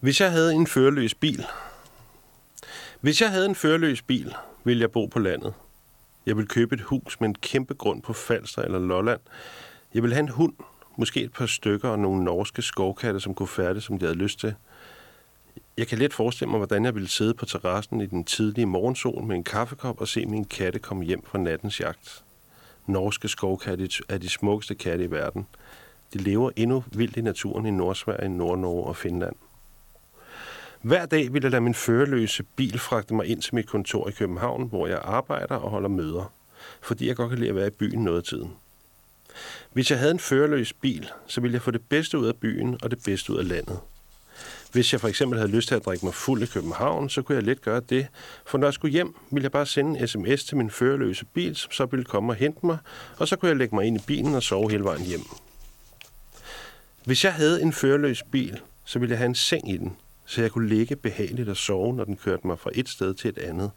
[0.00, 1.46] Hvis jeg havde en førerløs bil...
[3.00, 4.34] Hvis jeg havde en førerløs bil,
[4.64, 5.54] ville jeg bo på landet.
[6.26, 9.20] Jeg ville købe et hus med en kæmpe grund på Falster eller Lolland.
[9.94, 10.52] Jeg ville have en hund,
[10.96, 14.40] måske et par stykker og nogle norske skovkatte, som kunne færdes, som de havde lyst
[14.40, 14.54] til.
[15.76, 19.24] Jeg kan let forestille mig, hvordan jeg ville sidde på terrassen i den tidlige morgensol
[19.24, 22.24] med en kaffekop og se min katte komme hjem fra nattens jagt.
[22.86, 25.46] Norske skovkatte er de smukkeste katte i verden.
[26.12, 29.36] De lever endnu vildt i naturen i Nordsverige, Nordnorge og Finland.
[30.82, 34.12] Hver dag ville jeg lade min førerløse bil fragte mig ind til mit kontor i
[34.12, 36.32] København, hvor jeg arbejder og holder møder,
[36.82, 38.52] fordi jeg godt kan lide at være i byen noget af tiden.
[39.72, 42.78] Hvis jeg havde en førerløs bil, så ville jeg få det bedste ud af byen
[42.82, 43.78] og det bedste ud af landet.
[44.72, 47.36] Hvis jeg for eksempel havde lyst til at drikke mig fuld i København, så kunne
[47.36, 48.06] jeg let gøre det,
[48.46, 51.56] for når jeg skulle hjem, ville jeg bare sende en sms til min førerløse bil,
[51.56, 52.78] som så ville komme og hente mig,
[53.18, 55.24] og så kunne jeg lægge mig ind i bilen og sove hele vejen hjem.
[57.04, 59.96] Hvis jeg havde en førerløs bil, så ville jeg have en seng i den,
[60.30, 63.28] så jeg kunne ligge behageligt og sove, når den kørte mig fra et sted til
[63.28, 63.70] et andet.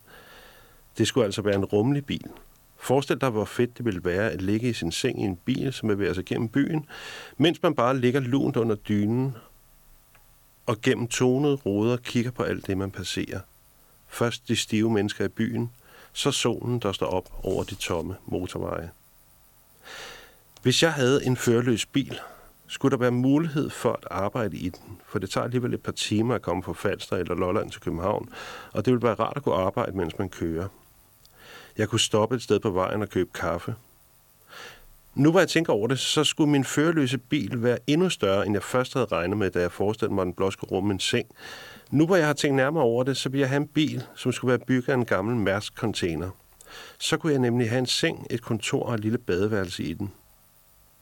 [0.98, 2.29] Det skulle altså være en rummelig bil.
[2.77, 5.74] Forestil dig, hvor fedt det ville være at ligge i sin seng i en bil,
[5.74, 6.85] som bevæger sig gennem byen,
[7.37, 9.35] mens man bare ligger lunt under dynen
[10.65, 13.40] og gennem tonede ruder kigger på alt det, man passerer.
[14.07, 15.71] Først de stive mennesker i byen,
[16.13, 18.91] så solen, der står op over de tomme motorveje.
[20.62, 22.20] Hvis jeg havde en førerløs bil,
[22.74, 25.91] skulle der være mulighed for at arbejde i den, for det tager alligevel et par
[25.91, 28.30] timer at komme fra Falster eller Lolland til København,
[28.71, 30.68] og det ville være rart at kunne arbejde, mens man kører.
[31.77, 33.76] Jeg kunne stoppe et sted på vejen og købe kaffe.
[35.15, 38.55] Nu hvor jeg tænker over det, så skulle min førerløse bil være endnu større, end
[38.55, 40.99] jeg først havde regnet med, da jeg forestillede mig, at den blot skulle rumme en
[40.99, 41.27] seng.
[41.91, 44.32] Nu hvor jeg har tænkt nærmere over det, så vil jeg have en bil, som
[44.32, 46.30] skulle være bygget af en gammel Mærsk-container.
[46.99, 50.12] Så kunne jeg nemlig have en seng, et kontor og et lille badeværelse i den.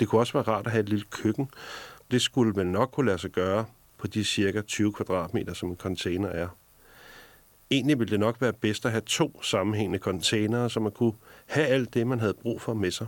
[0.01, 1.49] Det kunne også være rart at have et lille køkken.
[2.11, 3.65] Det skulle man nok kunne lade sig gøre
[3.97, 6.47] på de cirka 20 kvadratmeter, som en container er.
[7.71, 11.13] Egentlig ville det nok være bedst at have to sammenhængende containere, så man kunne
[11.45, 13.07] have alt det, man havde brug for med sig.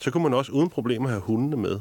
[0.00, 1.80] Så kunne man også uden problemer have hundene med.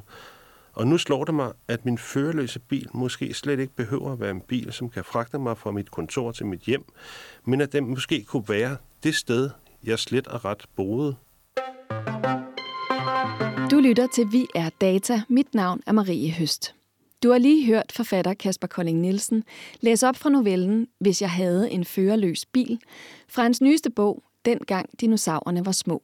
[0.74, 4.32] Og nu slår det mig, at min førerløse bil måske slet ikke behøver at være
[4.32, 6.86] en bil, som kan fragte mig fra mit kontor til mit hjem,
[7.46, 9.50] men at den måske kunne være det sted,
[9.84, 11.16] jeg slet og ret boede.
[13.78, 15.22] Du lytter til Vi er Data.
[15.28, 16.76] Mit navn er Marie Høst.
[17.24, 19.44] Du har lige hørt forfatter Kasper Kolding Nielsen
[19.82, 22.80] læse op fra novellen Hvis jeg havde en førerløs bil,
[23.28, 26.02] fra hans nyeste bog Dengang dinosaurerne var små.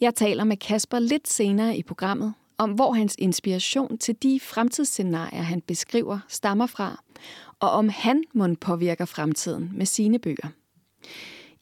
[0.00, 5.42] Jeg taler med Kasper lidt senere i programmet om, hvor hans inspiration til de fremtidsscenarier,
[5.42, 7.02] han beskriver, stammer fra,
[7.60, 10.48] og om han må påvirker fremtiden med sine bøger.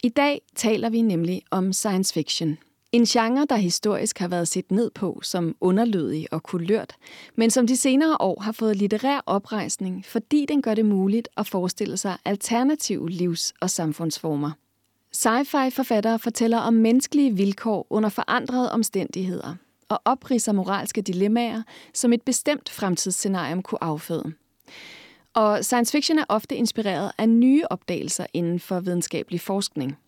[0.03, 2.59] I dag taler vi nemlig om science fiction–
[2.93, 6.97] en genre, der historisk har været set ned på som underlødig og kulørt,
[7.37, 11.47] men som de senere år har fået litterær oprejsning, fordi den gør det muligt at
[11.47, 14.51] forestille sig alternative livs- og samfundsformer.
[15.13, 19.55] Sci-fi-forfattere fortæller om menneskelige vilkår under forandrede omstændigheder
[19.89, 21.63] og opriser moralske dilemmaer,
[21.95, 24.33] som et bestemt fremtidsscenarium kunne afføde.
[25.35, 29.97] Og science fiction er ofte inspireret af nye opdagelser inden for videnskabelig forskning–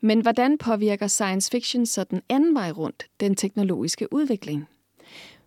[0.00, 4.68] men hvordan påvirker science fiction så den anden vej rundt den teknologiske udvikling?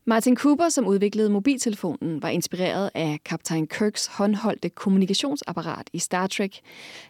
[0.10, 6.60] Martin Cooper, som udviklede mobiltelefonen, var inspireret af kaptajn Kirks håndholdte kommunikationsapparat i Star Trek,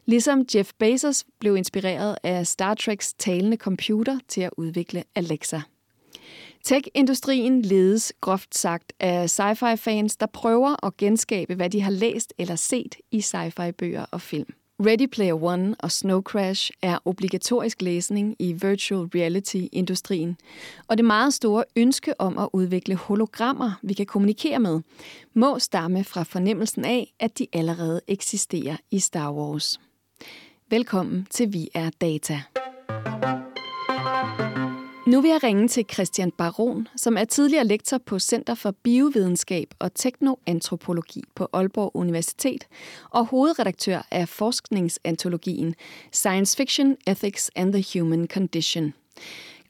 [0.05, 5.61] ligesom Jeff Bezos blev inspireret af Star Treks talende computer til at udvikle Alexa.
[6.63, 12.55] Tech-industrien ledes groft sagt af sci-fi-fans, der prøver at genskabe, hvad de har læst eller
[12.55, 14.53] set i sci-fi-bøger og film.
[14.85, 20.37] Ready Player One og Snow Crash er obligatorisk læsning i virtual reality-industrien,
[20.87, 24.81] og det meget store ønske om at udvikle hologrammer, vi kan kommunikere med,
[25.33, 29.79] må stamme fra fornemmelsen af, at de allerede eksisterer i Star Wars.
[30.69, 32.41] Velkommen til Vi er Data.
[35.07, 39.73] Nu vil jeg ringe til Christian Baron, som er tidligere lektor på Center for Biovidenskab
[39.79, 42.67] og Teknoantropologi på Aalborg Universitet
[43.09, 45.75] og hovedredaktør af forskningsantologien
[46.11, 48.93] Science Fiction, Ethics and the Human Condition.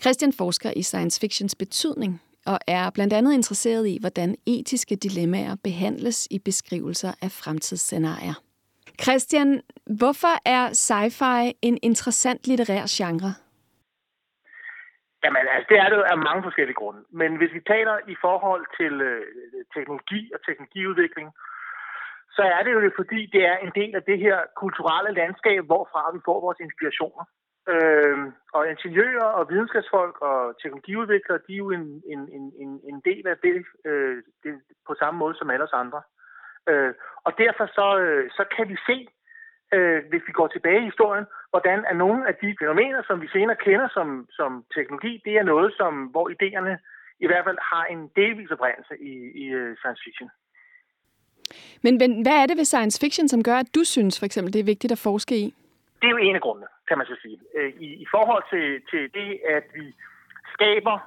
[0.01, 5.55] Christian forsker i science fictions betydning og er blandt andet interesseret i, hvordan etiske dilemmaer
[5.55, 8.33] behandles i beskrivelser af fremtidsscenarier.
[9.01, 13.33] Christian, hvorfor er sci-fi en interessant litterær genre?
[15.27, 17.01] Jamen, altså, det er det af mange forskellige grunde.
[17.21, 19.23] Men hvis vi taler i forhold til øh,
[19.75, 21.27] teknologi og teknologiudvikling,
[22.35, 26.01] så er det jo fordi, det er en del af det her kulturelle landskab, hvorfra
[26.15, 27.25] vi får vores inspirationer.
[27.73, 28.17] Øh,
[28.53, 32.21] og ingeniører og videnskabsfolk og teknologiudviklere, de er jo en, en,
[32.63, 34.51] en, en del af det, øh, det
[34.87, 36.01] på samme måde som alle os andre.
[36.69, 36.93] Øh,
[37.25, 38.97] og derfor så, øh, så kan vi se,
[39.75, 43.27] øh, hvis vi går tilbage i historien, hvordan er nogle af de fænomener, som vi
[43.27, 46.73] senere kender som, som teknologi, det er noget, som, hvor idéerne
[47.19, 50.29] i hvert fald har en delvis oprindelse i, i uh, science fiction.
[51.83, 54.53] Men, men hvad er det ved science fiction, som gør, at du synes for eksempel,
[54.53, 55.55] det er vigtigt at forske i?
[56.01, 57.39] Det er jo en af grundene, kan man så sige.
[57.55, 59.95] Øh, I, i forhold til, til det, at vi
[60.53, 60.97] skaber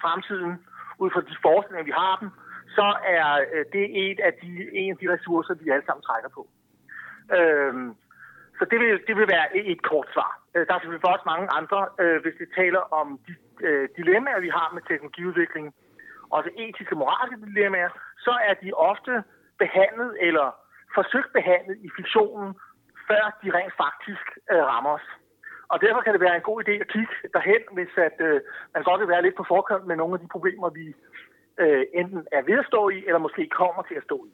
[0.00, 0.52] fremtiden
[0.98, 2.30] ud fra de forskninger, vi har dem,
[2.76, 2.86] så
[3.18, 6.48] er øh, det et af de, en af de ressourcer, vi alle sammen trækker på.
[7.32, 7.94] Øhm,
[8.58, 10.40] så det vil, det vil være et kort svar.
[10.54, 13.34] Øh, der er selvfølgelig også mange andre, øh, hvis vi taler om de
[13.66, 15.74] øh, dilemmaer, vi har med teknologiudvikling,
[16.30, 19.24] også etiske og moralske dilemmaer, så er de ofte
[19.58, 20.46] behandlet eller
[20.94, 22.54] forsøgt behandlet i fiktionen,
[23.08, 25.08] før de rent faktisk øh, rammer os.
[25.68, 28.40] Og derfor kan det være en god idé at kigge derhen, hvis at, øh,
[28.74, 30.94] man godt vil være lidt på forkant med nogle af de problemer, vi
[31.62, 34.32] øh, enten er ved at stå i, eller måske kommer til at stå i.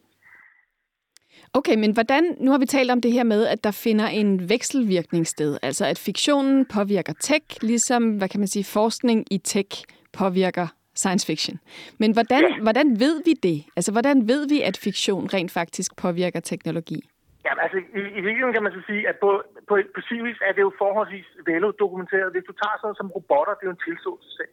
[1.55, 4.49] Okay, men hvordan, nu har vi talt om det her med, at der finder en
[4.49, 9.85] vekselvirkning sted, altså at fiktionen påvirker tech, ligesom, hvad kan man sige, forskning i tech
[10.19, 11.57] påvirker science fiction.
[11.99, 12.63] Men hvordan, ja.
[12.63, 13.59] hvordan ved vi det?
[13.77, 17.01] Altså, hvordan ved vi, at fiktion rent faktisk påvirker teknologi?
[17.47, 19.31] Ja, altså, i, i virkeligheden kan man så sige, at på,
[19.69, 22.33] på, på sin vis er det jo forholdsvis veldokumenteret.
[22.33, 24.51] Hvis du tager sådan som robotter, det er jo en tilståelsessag.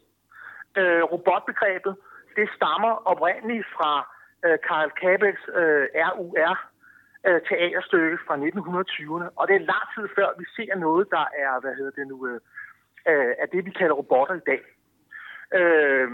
[0.79, 1.93] Øh, robotbegrebet,
[2.37, 3.91] det stammer oprindeligt fra
[4.45, 5.85] øh, Karl Kabels øh,
[6.17, 6.55] RUR,
[7.27, 11.59] øh, teaterstykke fra 1920'erne, og det er lang tid før, vi ser noget, der er,
[11.61, 12.39] hvad hedder det nu, øh,
[13.09, 14.61] øh, af det, vi kalder robotter i dag.
[15.59, 16.09] Øh,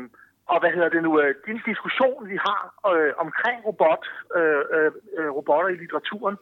[0.52, 2.62] og hvad hedder det nu, øh, den diskussion, vi har
[2.94, 4.04] øh, omkring robot,
[4.38, 6.38] øh, øh, øh robotter i litteraturen,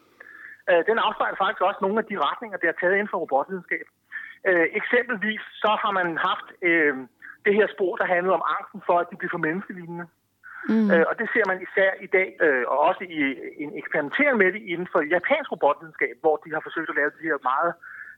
[0.69, 3.85] øh, den afspejler faktisk også nogle af de retninger, der er taget inden for robotvidenskab.
[4.49, 6.95] Øh, eksempelvis så har man haft øh,
[7.45, 10.05] det her spor, der handlede om angsten for, at de bliver for menneskelignende.
[10.69, 10.91] Mm.
[10.91, 13.19] Øh, og det ser man især i dag, øh, og også i
[13.63, 17.27] en eksperimentering med det inden for japansk robotvidenskab, hvor de har forsøgt at lave de
[17.29, 17.73] her meget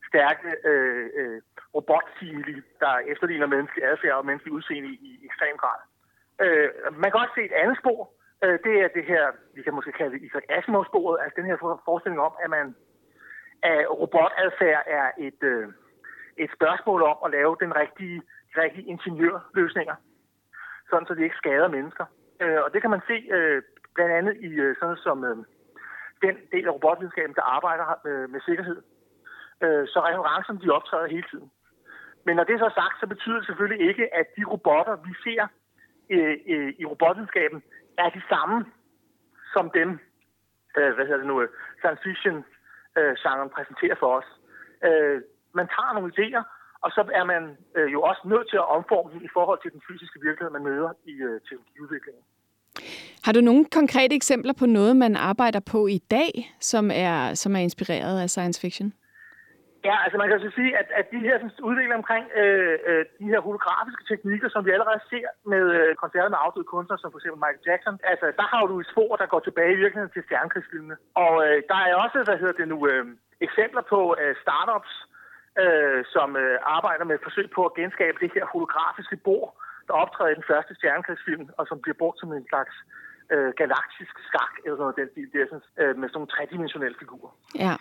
[0.09, 1.41] stærke øh, øh,
[1.75, 5.79] robotsimili, der efterligner menneskelig adfærd og menneskelig udseende i, i ekstrem grad.
[6.43, 6.69] Øh,
[7.01, 7.99] man kan også se et andet spor.
[8.43, 9.23] Øh, det er det her,
[9.55, 11.57] vi kan måske kalde det Isaac Asimov-sporet, altså den her
[11.87, 12.75] forestilling om, at man
[13.63, 15.67] at robotadfærd er et, øh,
[16.37, 19.95] et spørgsmål om at lave den rigtige, de rigtige ingeniørløsninger,
[20.89, 22.05] sådan så de ikke skader mennesker.
[22.41, 23.61] Øh, og det kan man se øh,
[23.95, 25.37] blandt andet i øh, sådan som øh,
[26.21, 28.81] den del af robotvidenskaben, der arbejder øh, med sikkerhed.
[29.63, 31.51] Øh, så referencerne de optræder hele tiden.
[32.25, 35.13] Men når det er så sagt, så betyder det selvfølgelig ikke, at de robotter, vi
[35.23, 35.47] ser
[36.09, 37.63] øh, øh, i robotvidenskaben,
[37.97, 38.65] er de samme
[39.53, 39.89] som dem,
[40.77, 41.49] øh, hvad hedder det nu, øh,
[41.79, 44.29] science fiction-genren øh, præsenterer for os.
[44.87, 45.21] Øh,
[45.53, 46.43] man tager nogle idéer,
[46.83, 47.43] og så er man
[47.77, 50.67] øh, jo også nødt til at omforme dem i forhold til den fysiske virkelighed, man
[50.71, 52.23] møder i øh, teknologiudviklingen.
[53.25, 57.55] Har du nogle konkrete eksempler på noget, man arbejder på i dag, som er, som
[57.55, 58.93] er inspireret af science fiction?
[59.89, 63.05] Ja, altså man kan så sige, at, at de her sådan, udvikler omkring øh, øh,
[63.19, 67.11] de her holografiske teknikker, som vi allerede ser med øh, koncerter med afdøde kunstnere, som
[67.11, 70.13] for eksempel Michael Jackson, altså der har du et spor, der går tilbage i virkeligheden
[70.13, 70.95] til stjernekrigsfilmene.
[71.23, 73.05] Og øh, der er også, hvad hedder det nu, øh,
[73.47, 74.93] eksempler på øh, startups,
[75.63, 79.49] øh, som øh, arbejder med et forsøg på at genskabe det her holografiske bord,
[79.87, 82.75] der optræder i den første stjernekrigsfilm, og som bliver brugt som en slags
[83.33, 86.33] øh, galaktisk skak, eller sådan noget den stil, det er sådan, øh, med sådan nogle
[86.35, 87.31] tredimensionelle figurer.
[87.65, 87.75] Ja.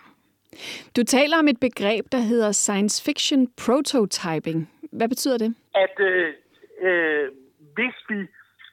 [0.97, 4.59] Du taler om et begreb, der hedder science fiction prototyping.
[4.91, 5.55] Hvad betyder det?
[5.75, 6.33] At øh,
[6.87, 7.31] øh,
[7.75, 8.19] hvis vi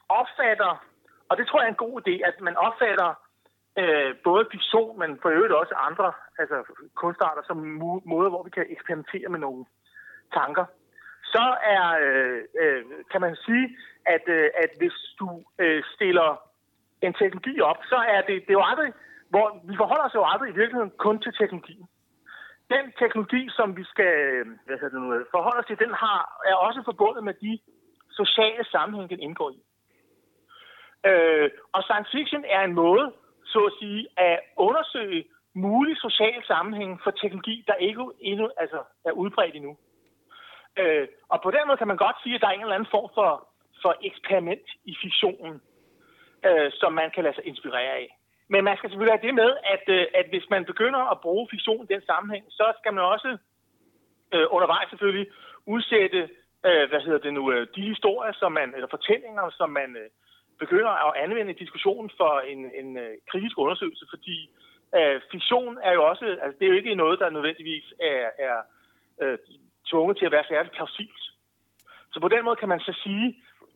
[0.08, 0.84] opfatter,
[1.28, 3.10] og det tror jeg er en god idé, at man opfatter
[3.80, 6.58] øh, både fiktion, men for øvrigt også andre altså
[6.94, 7.56] kunstarter som
[8.12, 9.64] måder, hvor vi kan eksperimentere med nogle
[10.38, 10.64] tanker,
[11.34, 11.46] så
[11.76, 16.30] er, øh, øh, kan man sige, at, øh, at hvis du øh, stiller
[17.02, 18.92] en teknologi op, så er det, det er jo aldrig,
[19.28, 21.87] hvor vi forholder os jo aldrig i virkeligheden kun til teknologien.
[22.75, 25.94] Den teknologi, som vi skal øh, hvad hedder det nu, øh, forholde os til, den
[25.94, 26.20] har,
[26.50, 27.58] er også forbundet med de
[28.10, 29.60] sociale sammenhæng, den indgår i.
[31.10, 33.12] Øh, og science fiction er en måde,
[33.52, 39.12] så at sige, at undersøge mulig social sammenhæng for teknologi, der ikke endnu altså, er
[39.12, 39.76] udbredt endnu.
[40.76, 42.95] Øh, og på den måde kan man godt sige, at der er en eller anden
[42.97, 43.30] form for,
[43.83, 45.61] for eksperiment i fiktionen,
[46.49, 48.16] øh, som man kan lade sig inspirere af.
[48.49, 51.49] Men man skal selvfølgelig have det med, at, øh, at hvis man begynder at bruge
[51.50, 53.38] fiktion i den sammenhæng, så skal man også
[54.35, 55.26] øh, undervejs selvfølgelig
[55.66, 56.21] udsætte
[56.66, 60.11] øh, hvad hedder det nu, øh, de historier, som man, eller fortællinger, som man øh,
[60.64, 64.36] begynder at anvende diskussionen for en, en øh, kritisk undersøgelse, fordi
[64.98, 68.58] øh, fiktion er jo også, altså det er jo ikke noget, der nødvendigvis er, er
[69.22, 69.38] øh,
[69.90, 71.24] tvunget til at være særligt plausibelt.
[72.12, 73.26] Så på den måde kan man så sige,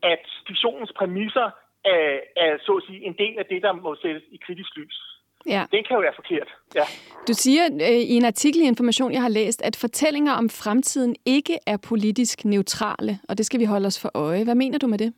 [0.03, 1.49] at fiktionens præmisser
[1.85, 4.99] er, er så at sige, en del af det, der må sættes i kritisk lys.
[5.47, 5.67] Ja.
[5.73, 6.49] Den kan jo være forkert.
[6.75, 6.87] Ja.
[7.29, 11.17] Du siger øh, i en artikel i Information, jeg har læst, at fortællinger om fremtiden
[11.27, 14.45] ikke er politisk neutrale, og det skal vi holde os for øje.
[14.45, 15.15] Hvad mener du med det?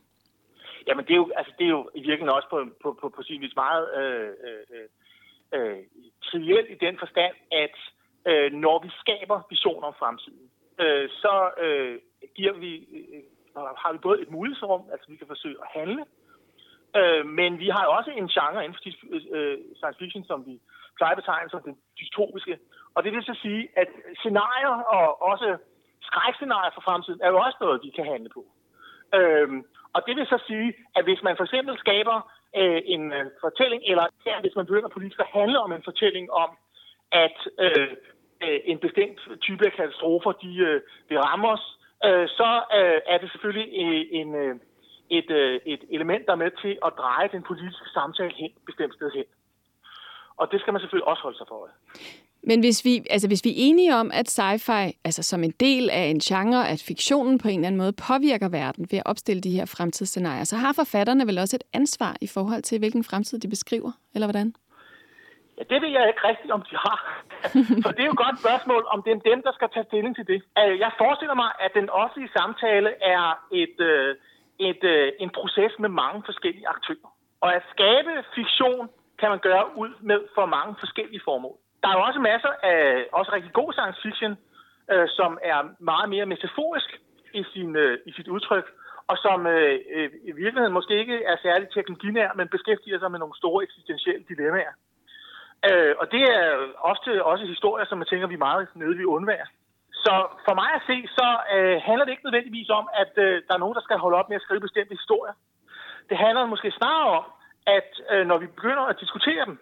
[0.87, 3.23] Jamen, det er jo, altså, det er jo i virkeligheden også på, på, på, på
[3.23, 4.87] sin vis meget øh, øh,
[5.55, 5.83] øh,
[6.23, 7.75] trivielt i den forstand, at
[8.29, 10.45] øh, når vi skaber visioner om fremtiden,
[10.79, 11.99] øh, så øh,
[12.35, 13.23] giver vi, øh,
[13.83, 16.05] har vi både et mulighedsrum, altså vi kan forsøge at handle,
[16.99, 18.83] øh, men vi har jo også en genre inden for
[19.35, 20.59] øh, science fiction, som vi
[20.97, 22.59] plejer at betegne som den dystopiske.
[22.95, 23.89] Og det vil så sige, at
[24.19, 25.57] scenarier og også
[26.01, 28.45] skrækscenarier for fremtiden er jo også noget, vi kan handle på.
[29.17, 29.65] Øhm,
[29.97, 32.17] og det vil så sige, at hvis man for eksempel skaber
[32.59, 36.31] øh, en øh, fortælling, eller ja, hvis man begynder politisk at handle om en fortælling
[36.31, 36.49] om,
[37.11, 37.89] at øh,
[38.45, 41.65] øh, en bestemt type af katastrofer, de øh, vil ramme os,
[42.05, 42.49] øh, så
[42.79, 44.55] øh, er det selvfølgelig øh, en, øh,
[45.09, 48.93] et, øh, et element, der er med til at dreje den politiske samtale hen bestemt
[48.93, 49.25] sted hen.
[50.37, 51.75] Og det skal man selvfølgelig også holde sig for øje.
[52.49, 55.89] Men hvis vi, altså hvis vi er enige om, at sci-fi altså som en del
[55.99, 59.41] af en genre, at fiktionen på en eller anden måde påvirker verden ved at opstille
[59.47, 63.37] de her fremtidsscenarier, så har forfatterne vel også et ansvar i forhold til, hvilken fremtid
[63.39, 64.47] de beskriver, eller hvordan?
[65.57, 66.99] Ja, det ved jeg ikke rigtigt, om de har.
[67.83, 70.13] For det er jo et godt spørgsmål, om det er dem, der skal tage stilling
[70.15, 70.39] til det.
[70.59, 73.25] Øh, jeg forestiller mig, at den offentlige samtale er
[73.63, 74.15] et, øh,
[74.69, 77.09] et, øh, en proces med mange forskellige aktører.
[77.43, 78.85] Og at skabe fiktion
[79.19, 81.57] kan man gøre ud med for mange forskellige formål.
[81.81, 84.37] Der er jo også masser af også rigtig god science fiction,
[84.91, 86.89] øh, som er meget mere metaforisk
[87.33, 88.65] i, sin, øh, i sit udtryk,
[89.07, 93.19] og som øh, øh, i virkeligheden måske ikke er særlig teknologinær, men beskæftiger sig med
[93.19, 94.73] nogle store eksistentielle dilemmaer.
[95.69, 96.45] Øh, og det er
[96.91, 99.47] ofte også historier, som jeg tænker, vi meget nede vi undvære.
[99.93, 100.13] Så
[100.45, 103.63] for mig at se, så øh, handler det ikke nødvendigvis om, at øh, der er
[103.63, 105.33] nogen, der skal holde op med at skrive bestemte historier.
[106.09, 107.25] Det handler måske snarere om,
[107.77, 109.59] at øh, når vi begynder at diskutere dem,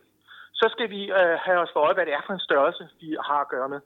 [0.55, 3.17] så skal vi øh, have os for øje, hvad det er for en størrelse, de
[3.27, 3.79] har at gøre med.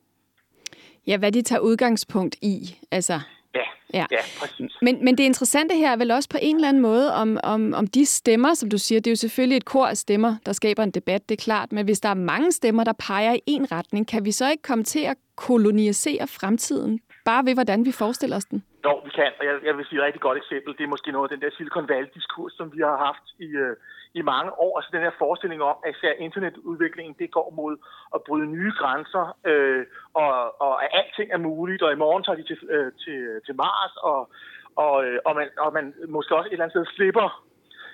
[1.08, 2.56] Ja, hvad de tager udgangspunkt i.
[2.92, 3.20] Altså,
[3.56, 4.06] Ja, ja.
[4.12, 4.78] ja præcis.
[4.82, 7.74] Men, men det interessante her er vel også på en eller anden måde, om, om,
[7.74, 10.54] om de stemmer, som du siger, det er jo selvfølgelig et kor af stemmer, der
[10.54, 13.42] skaber en debat, det er klart, men hvis der er mange stemmer, der peger i
[13.46, 17.92] en retning, kan vi så ikke komme til at kolonisere fremtiden, bare ved hvordan vi
[17.92, 18.64] forestiller os den?
[18.86, 20.78] Jo, vi kan, og jeg, jeg vil sige et rigtig godt eksempel.
[20.78, 23.76] Det er måske noget af den der Silicon Valley-diskurs, som vi har haft i, øh,
[24.14, 24.78] i mange år.
[24.78, 27.78] Altså den her forestilling om, at især internetudviklingen, det går mod
[28.16, 32.38] at bryde nye grænser, øh, og, og at alting er muligt, og i morgen tager
[32.38, 34.30] de til, øh, til, til Mars, og,
[34.76, 37.44] og, øh, og, man, og man måske også et eller andet sted slipper,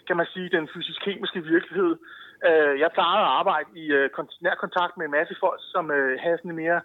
[0.07, 1.97] kan man sige, den fysisk-kemiske virkelighed.
[2.47, 4.09] Øh, jeg plejede at arbejde i øh,
[4.41, 6.81] nær kontakt med en masse folk, som øh, havde sådan en mere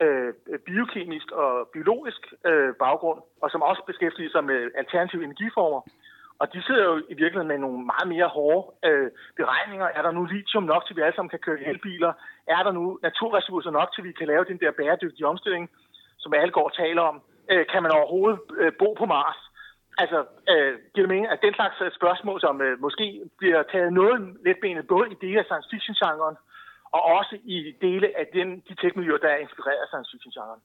[0.00, 0.34] øh,
[0.66, 5.80] biokemisk og biologisk øh, baggrund, og som også beskæftiger sig med alternative energiformer.
[6.40, 9.86] Og de sidder jo i virkeligheden med nogle meget mere hårde øh, beregninger.
[9.86, 12.12] Er der nu lithium nok til, vi alle sammen kan køre elbiler?
[12.46, 15.70] Er der nu naturressourcer nok til, vi kan lave den der bæredygtige omstilling,
[16.18, 17.16] som alle går og taler om?
[17.50, 19.40] Øh, kan man overhovedet øh, bo på Mars?
[20.02, 20.18] Altså,
[20.52, 23.06] øh, giver det mening, at den slags øh, spørgsmål, som øh, måske
[23.38, 26.36] bliver taget noget lidt benet, både i dele af science fiction-genren,
[26.96, 30.60] og også i dele af den, de teknologier, der er inspireret af science fiction-genren.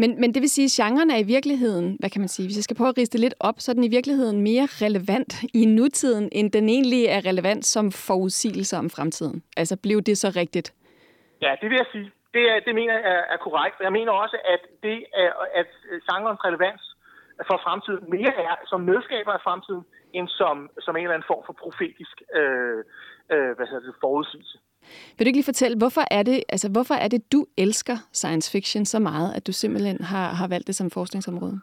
[0.00, 2.58] Men, men det vil sige, at genren er i virkeligheden, hvad kan man sige, hvis
[2.58, 5.62] jeg skal prøve at riste lidt op, så er den i virkeligheden mere relevant i
[5.78, 9.42] nutiden, end den egentlig er relevant som forudsigelse om fremtiden.
[9.60, 10.68] Altså, blev det så rigtigt?
[11.44, 12.08] Ja, det vil jeg sige.
[12.34, 13.76] Det, er, det mener jeg er, er korrekt.
[13.80, 15.30] Jeg mener også, at det er,
[15.60, 15.70] at
[16.08, 16.82] genrens relevans
[17.48, 19.84] for fremtiden mere er som medskaber af fremtiden,
[20.16, 22.78] end som, som en eller anden form for profetisk øh,
[23.34, 24.58] øh, hvad hedder det, forudsigelse.
[25.18, 28.50] Vil du ikke lige fortælle, hvorfor er, det, altså, hvorfor er det, du elsker science
[28.50, 31.60] fiction så meget, at du simpelthen har, har valgt det som forskningsområde?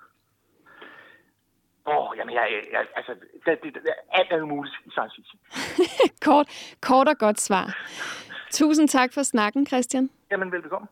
[1.88, 3.12] Åh, oh, jamen, jeg, jeg, altså,
[3.46, 3.82] det, det,
[4.12, 5.40] alt er muligt i science fiction.
[6.28, 6.48] kort,
[6.82, 7.78] kort og godt svar.
[8.52, 10.10] Tusind tak for snakken, Christian.
[10.32, 10.88] Jamen, velbekomme.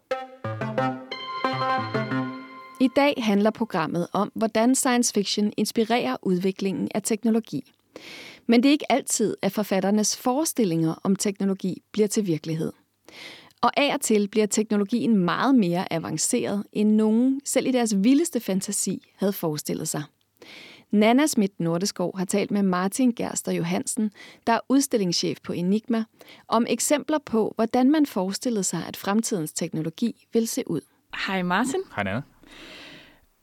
[2.82, 7.74] I dag handler programmet om, hvordan science fiction inspirerer udviklingen af teknologi.
[8.48, 12.72] Men det er ikke altid, at forfatternes forestillinger om teknologi bliver til virkelighed.
[13.62, 18.40] Og af og til bliver teknologien meget mere avanceret, end nogen, selv i deres vildeste
[18.40, 20.04] fantasi, havde forestillet sig.
[20.92, 24.12] Nana Schmidt Nordeskov har talt med Martin Gerster Johansen,
[24.48, 26.04] der er udstillingschef på Enigma,
[26.48, 30.82] om eksempler på, hvordan man forestillede sig, at fremtidens teknologi vil se ud.
[31.28, 31.82] Hej Martin.
[31.96, 32.22] Hej Nana.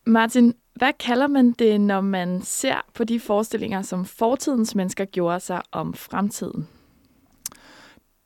[0.07, 5.41] Martin, hvad kalder man det, når man ser på de forestillinger, som fortidens mennesker gjorde
[5.41, 6.69] sig om fremtiden?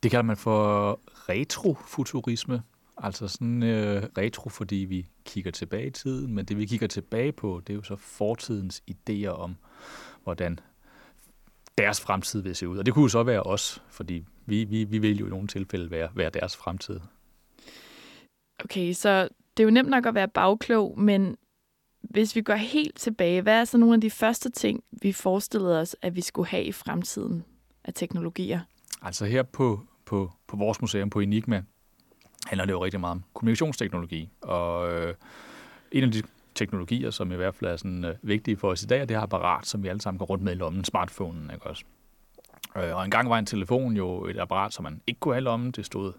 [0.02, 2.62] Det kalder man for retrofuturisme.
[2.96, 7.32] Altså sådan øh, retro, fordi vi kigger tilbage i tiden, men det vi kigger tilbage
[7.32, 9.56] på, det er jo så fortidens idéer om,
[10.24, 10.58] hvordan
[11.78, 12.78] deres fremtid vil se ud.
[12.78, 15.48] Og det kunne jo så være os, fordi vi, vi, vi vil jo i nogle
[15.48, 17.00] tilfælde være, være deres fremtid.
[18.64, 21.36] Okay, så det er jo nemt nok at være bagklog, men
[22.10, 25.80] hvis vi går helt tilbage, hvad er så nogle af de første ting, vi forestillede
[25.80, 27.44] os, at vi skulle have i fremtiden
[27.84, 28.60] af teknologier?
[29.02, 31.62] Altså her på, på, på vores museum på Enigma
[32.46, 34.28] handler det jo rigtig meget om kommunikationsteknologi.
[34.40, 35.14] Og øh,
[35.92, 36.22] en af de
[36.54, 39.16] teknologier, som i hvert fald er sådan, øh, vigtige for os i dag, er det
[39.16, 41.50] her apparat, som vi alle sammen går rundt med i lommen, smartphonen.
[41.54, 41.84] Ikke også?
[42.76, 45.44] Øh, og engang var en telefon jo et apparat, som man ikke kunne have i
[45.44, 45.70] lommen.
[45.70, 46.12] Det stod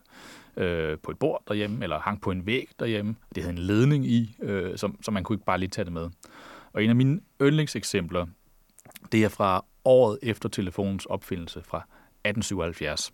[0.58, 3.16] øh, på et bord derhjemme, eller hang på en væg derhjemme.
[3.36, 5.94] Det havde en ledning i, øh, som, som man kunne ikke bare lige tage det
[5.94, 6.10] med.
[6.74, 8.26] Og en af mine yndlingseksempler,
[9.12, 13.14] det er fra året efter telefonens opfindelse fra 1877,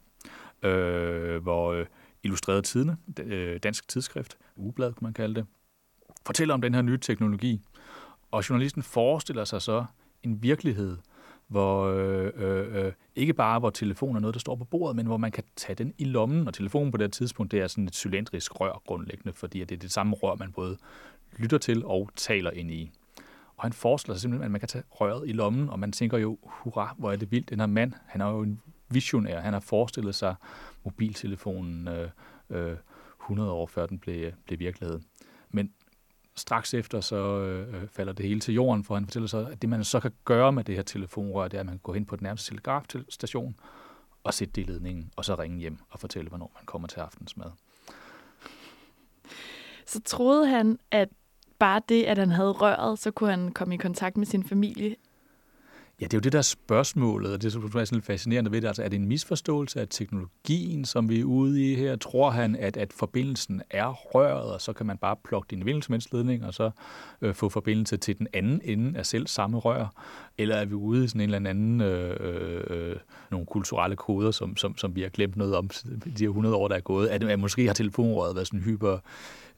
[0.63, 1.85] øh, hvor øh,
[2.23, 5.45] Illustreret Tidene, øh, dansk tidsskrift, ugeblad kunne man kalde det,
[6.25, 7.62] fortæller om den her nye teknologi.
[8.31, 9.85] Og journalisten forestiller sig så
[10.23, 10.97] en virkelighed,
[11.53, 15.05] hvor øh, øh, øh, ikke bare hvor telefonen er noget, der står på bordet, men
[15.05, 17.88] hvor man kan tage den i lommen, og telefonen på det tidspunkt, det er sådan
[17.88, 20.77] et cylindrisk rør grundlæggende, fordi det er det samme rør, man både
[21.38, 22.91] lytter til og taler ind i.
[23.57, 26.17] Og han foreslår sig simpelthen, at man kan tage røret i lommen, og man tænker
[26.17, 29.53] jo, hurra, hvor er det vildt, den her mand, han er jo en visionær, han
[29.53, 30.36] har forestillet sig
[30.83, 32.10] mobiltelefonen øh,
[32.50, 32.77] øh,
[33.22, 35.00] 100 år før den blev, blev virkelighed.
[35.50, 35.72] Men
[36.35, 39.61] straks efter, så øh, øh, falder det hele til jorden, for han fortæller så, at
[39.61, 42.05] det man så kan gøre med det her telefonrør, det er, at man går hen
[42.05, 43.55] på den nærmeste telegrafstation
[44.23, 46.99] og sætte det i ledningen, og så ringe hjem og fortælle, hvornår man kommer til
[46.99, 47.51] aftensmad.
[49.85, 51.09] Så troede han, at
[51.59, 54.95] bare det, at han havde røret, så kunne han komme i kontakt med sin familie
[56.01, 58.62] Ja, det er jo det, der spørgsmålet, og det som er sådan lidt fascinerende ved
[58.62, 58.67] det.
[58.67, 61.95] Altså, er det en misforståelse af teknologien, som vi er ude i her?
[61.95, 66.45] Tror han, at, at forbindelsen er røret, og så kan man bare plukke din vindelsmændsledning,
[66.45, 66.71] og så
[67.21, 70.03] øh, få forbindelse til den anden ende af selv samme rør?
[70.38, 72.95] Eller er vi ude i sådan en eller anden, øh, øh, øh
[73.31, 75.69] nogle kulturelle koder, som, som, som vi har glemt noget om
[76.17, 77.07] de 100 år, der er gået?
[77.07, 78.97] At, at måske har telefonrøret været sådan hyper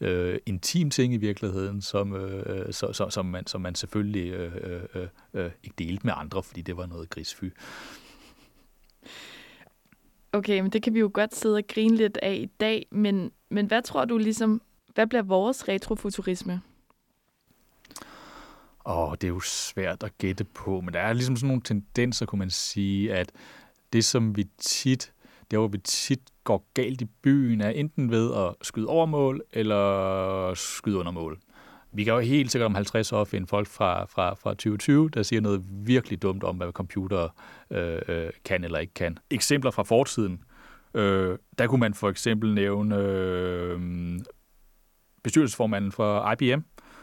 [0.01, 4.83] øh, intim ting i virkeligheden, som, øh, så, så, som, man, som man selvfølgelig øh,
[4.95, 7.45] øh, øh, ikke delte med andre, fordi det var noget grisfy.
[10.33, 13.31] Okay, men det kan vi jo godt sidde og grine lidt af i dag, men,
[13.49, 14.61] men hvad tror du ligesom,
[14.93, 16.61] hvad bliver vores retrofuturisme?
[18.85, 22.25] Åh, det er jo svært at gætte på, men der er ligesom sådan nogle tendenser,
[22.25, 23.31] kunne man sige, at
[23.93, 25.13] det, som vi tit
[25.51, 29.41] der hvor vi tit går galt i byen, er enten ved at skyde over mål,
[29.53, 31.39] eller skyde under mål.
[31.91, 35.23] Vi kan jo helt sikkert om 50 år finde folk fra, fra, fra 2020, der
[35.23, 37.29] siger noget virkelig dumt om, hvad computer
[37.71, 39.17] øh, øh, kan eller ikke kan.
[39.29, 40.43] Eksempler fra fortiden.
[40.93, 43.79] Øh, der kunne man for eksempel nævne øh,
[45.23, 46.61] bestyrelsesformanden for IBM,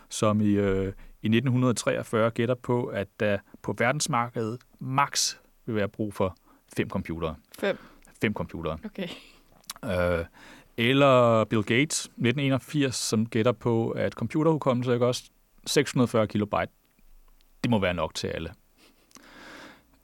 [0.08, 6.14] som i, øh, i 1943 gætter på, at der på verdensmarkedet max vil være brug
[6.14, 6.36] for
[6.76, 7.34] fem computere.
[7.58, 7.78] Fem
[8.22, 8.78] fem computere.
[8.84, 9.08] Okay.
[9.84, 10.24] Øh,
[10.76, 15.30] eller Bill Gates, 1981, som gætter på, at computerhukommelse ikke også
[15.66, 16.72] 640 kilobyte,
[17.62, 18.52] det må være nok til alle.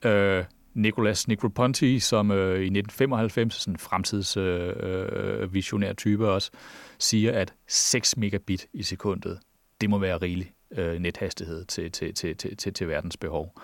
[0.05, 6.51] Øh, Nicolas Negroponte, som øh, i 1995, sådan en fremtidsvisionær øh, øh type også,
[6.99, 9.39] siger, at 6 megabit i sekundet,
[9.81, 13.61] det må være rigelig øh, nethastighed til, til, til, til, til, til verdens behov.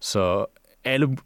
[0.00, 0.46] Så
[0.84, 1.18] alle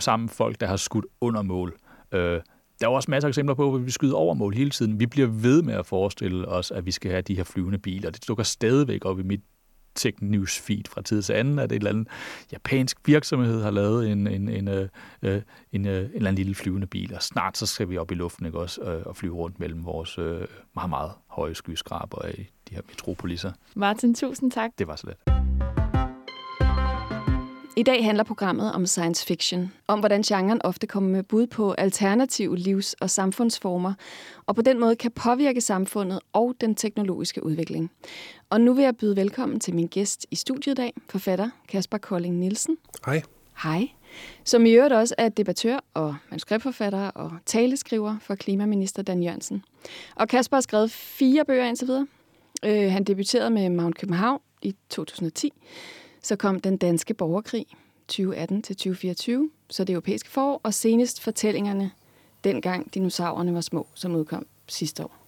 [0.00, 1.76] sammen folk, der har skudt under mål,
[2.14, 2.40] Øh,
[2.80, 5.00] der er også masser af eksempler på, at vi skyder over mål hele tiden.
[5.00, 8.10] Vi bliver ved med at forestille os, at vi skal have de her flyvende biler.
[8.10, 9.40] Det dukker stadigvæk op i mit
[9.94, 12.08] tech news feed fra tid til anden, at et eller andet
[12.52, 14.88] japansk virksomhed har lavet en, en, en, øh,
[15.22, 18.10] øh en, øh, en eller anden lille flyvende bil, og snart så skal vi op
[18.10, 22.28] i luften ikke også, øh, og flyve rundt mellem vores øh, meget, meget høje skyskraber
[22.28, 23.52] i de her metropoliser.
[23.74, 24.70] Martin, tusind tak.
[24.78, 25.43] Det var så let.
[27.76, 31.72] I dag handler programmet om science fiction, om hvordan genren ofte kommer med bud på
[31.72, 33.94] alternative livs- og samfundsformer,
[34.46, 37.90] og på den måde kan påvirke samfundet og den teknologiske udvikling.
[38.50, 41.98] Og nu vil jeg byde velkommen til min gæst i studiet i dag, forfatter Kasper
[41.98, 42.76] Kolding Nielsen.
[43.06, 43.22] Hej.
[43.62, 43.88] Hej.
[44.44, 49.64] Som i øvrigt også er debattør og manuskriptforfatter og taleskriver for klimaminister Dan Jørgensen.
[50.14, 52.06] Og Kasper har skrevet fire bøger indtil videre.
[52.64, 55.52] Øh, han debuterede med Mount København i 2010,
[56.24, 57.66] så kom den danske borgerkrig
[58.12, 58.16] 2018-2024,
[59.70, 61.90] så det europæiske forår, og senest fortællingerne
[62.44, 65.26] dengang dinosaurerne var små, som udkom sidste år.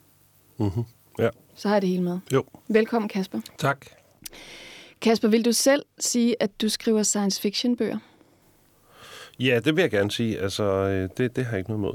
[0.58, 0.84] Mm-hmm.
[1.18, 1.28] Ja.
[1.54, 2.18] Så har jeg det hele med.
[2.32, 2.44] Jo.
[2.68, 3.40] Velkommen, Kasper.
[3.58, 3.86] Tak.
[5.00, 7.98] Kasper, vil du selv sige, at du skriver science fiction bøger?
[9.38, 10.38] Ja, det vil jeg gerne sige.
[10.38, 11.94] Altså, øh, det, det har jeg ikke noget mod.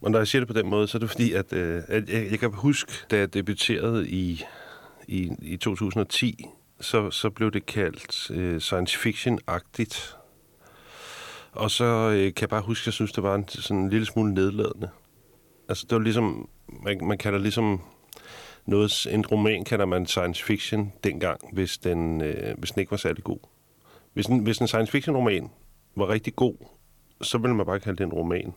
[0.00, 2.08] Og når jeg siger det på den måde, så er det fordi, at, øh, at
[2.08, 4.44] jeg, jeg kan huske, da jeg debuterede i,
[5.08, 6.46] i, i 2010,
[6.84, 10.16] så, så blev det kaldt øh, science fiction-agtigt.
[11.52, 13.90] Og så øh, kan jeg bare huske, at jeg synes, det var en, sådan en
[13.90, 14.88] lille smule nedladende.
[15.68, 16.48] Altså, det var ligesom,
[16.82, 17.80] man, man kalder ligesom
[18.66, 22.96] noget, en roman kalder man science fiction dengang, hvis den, øh, hvis den ikke var
[22.96, 23.38] særlig god.
[24.12, 25.50] Hvis en, hvis en science fiction roman
[25.96, 26.54] var rigtig god,
[27.22, 28.54] så ville man bare kalde det en roman.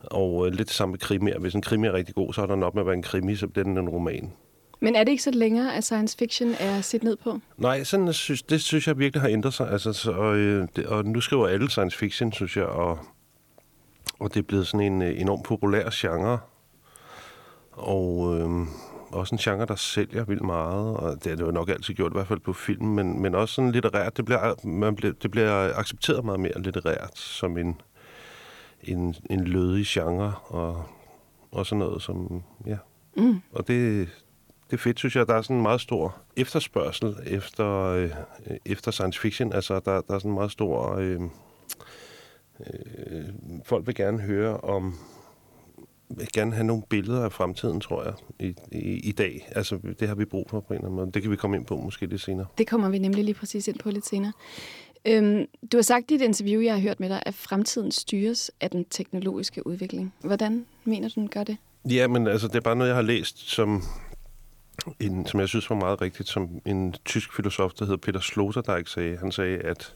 [0.00, 1.38] Og øh, lidt det samme med krimier.
[1.38, 3.36] Hvis en krimi er rigtig god, så er der nok med at være en krimi,
[3.36, 4.32] så bliver den en roman.
[4.80, 7.38] Men er det ikke så længere, at science fiction er set ned på?
[7.56, 9.70] Nej, sådan, synes, det synes jeg virkelig har ændret sig.
[9.70, 12.98] Altså, så, og, øh, det, og nu skriver alle science fiction, synes jeg, og,
[14.18, 16.38] og det er blevet sådan en øh, enormt populær genre.
[17.72, 18.66] Og øh,
[19.12, 22.12] også en genre, der sælger vildt meget, og det har det jo nok altid gjort,
[22.12, 24.16] i hvert fald på film, men, men også sådan litterært.
[24.16, 27.80] Det bliver, man bliver, det bliver accepteret meget mere litterært som en,
[28.82, 30.84] en, en lødig genre, og,
[31.52, 32.76] og sådan noget som, ja.
[33.16, 33.40] Mm.
[33.52, 34.08] Og det,
[34.70, 35.26] det er fedt, synes jeg.
[35.26, 38.10] Der er sådan en meget stor efterspørgsel efter, øh,
[38.66, 39.52] efter science fiction.
[39.52, 40.96] Altså, der, der er sådan en meget stor...
[40.96, 41.20] Øh,
[42.60, 43.24] øh,
[43.64, 44.98] folk vil gerne høre om...
[46.08, 49.48] vil gerne have nogle billeder af fremtiden, tror jeg, i, i, i dag.
[49.50, 51.12] Altså, det har vi brug for på en eller anden måde.
[51.12, 52.46] Det kan vi komme ind på måske lidt senere.
[52.58, 54.32] Det kommer vi nemlig lige præcis ind på lidt senere.
[55.04, 58.50] Øhm, du har sagt i et interview, jeg har hørt med dig, at fremtiden styres
[58.60, 60.14] af den teknologiske udvikling.
[60.20, 61.56] Hvordan mener du, den gør det?
[61.84, 63.82] Ja, men altså, det er bare noget, jeg har læst, som
[65.00, 68.88] en, som jeg synes var meget rigtigt, som en tysk filosof, der hedder Peter Sloterdijk
[68.88, 69.16] sagde.
[69.16, 69.94] Han sagde, at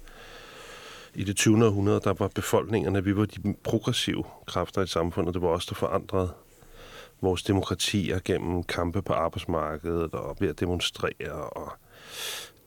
[1.14, 1.66] i det 20.
[1.66, 5.34] århundrede, der var befolkningerne, vi var de progressive kræfter i samfundet.
[5.34, 6.32] Det var os, der forandrede
[7.20, 11.72] vores demokratier gennem kampe på arbejdsmarkedet og ved at demonstrere og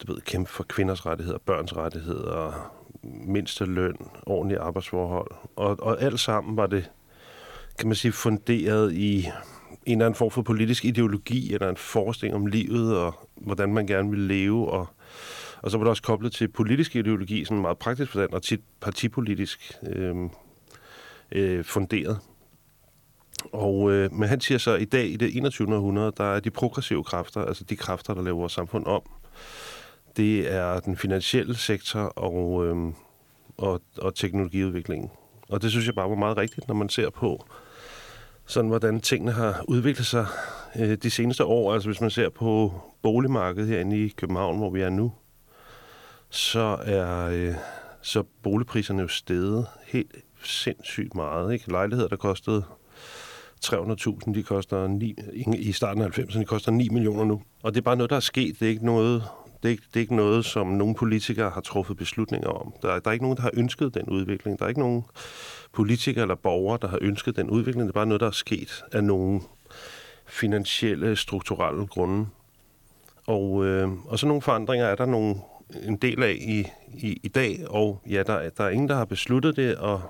[0.01, 2.71] du ved, kæmpe for kvinders rettigheder, børns rettigheder,
[3.03, 5.31] mindste løn, ordentlige arbejdsforhold.
[5.55, 6.91] Og, og alt sammen var det,
[7.79, 9.29] kan man sige, funderet i
[9.87, 13.87] en eller anden form for politisk ideologi, eller en forestilling om livet, og hvordan man
[13.87, 14.87] gerne vil leve, og,
[15.61, 18.61] og så var det også koblet til politisk ideologi, sådan meget praktisk forstand, og tit
[18.81, 20.15] partipolitisk øh,
[21.31, 22.19] øh, funderet.
[23.51, 25.75] Og, øh, men han siger så, at i dag, i det 21.
[25.75, 29.01] århundrede, der er de progressive kræfter, altså de kræfter, der laver vores samfund om,
[30.17, 32.75] det er den finansielle sektor og, øh,
[33.57, 35.09] og, og teknologiudviklingen.
[35.49, 37.45] Og det synes jeg bare var meget rigtigt, når man ser på,
[38.47, 40.25] sådan hvordan tingene har udviklet sig
[40.79, 41.73] øh, de seneste år.
[41.73, 45.11] Altså hvis man ser på boligmarkedet herinde i København, hvor vi er nu,
[46.29, 47.55] så er øh,
[48.01, 51.53] så boligpriserne jo steget helt sindssygt meget.
[51.53, 51.71] Ikke?
[51.71, 52.63] Lejligheder, der kostede
[53.65, 55.15] 300.000, de koster 9,
[55.57, 57.41] i starten af 90'erne, de koster 9 millioner nu.
[57.63, 58.59] Og det er bare noget, der er sket.
[58.59, 59.23] Det er ikke noget,
[59.63, 62.73] det er ikke, det er ikke noget, som nogle politikere har truffet beslutninger om.
[62.81, 64.59] Der, der er ikke nogen, der har ønsket den udvikling.
[64.59, 65.05] Der er ikke nogen
[65.73, 67.87] politikere eller borgere, der har ønsket den udvikling.
[67.87, 69.41] Det er bare noget, der er sket af nogle
[70.25, 72.25] finansielle, strukturelle grunde.
[73.27, 75.35] Og, øh, og så nogle forandringer er der nogle,
[75.83, 79.05] en del af i, i, i dag, og ja, der, der er ingen, der har
[79.05, 80.01] besluttet det, og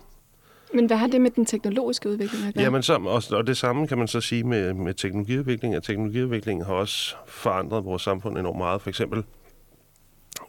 [0.74, 2.64] men hvad har det med den teknologiske udvikling at gøre?
[2.64, 6.66] Jamen, så, og, og det samme kan man så sige med, med teknologiudvikling, at teknologiudviklingen
[6.66, 8.82] har også forandret vores samfund enormt meget.
[8.82, 9.24] For eksempel,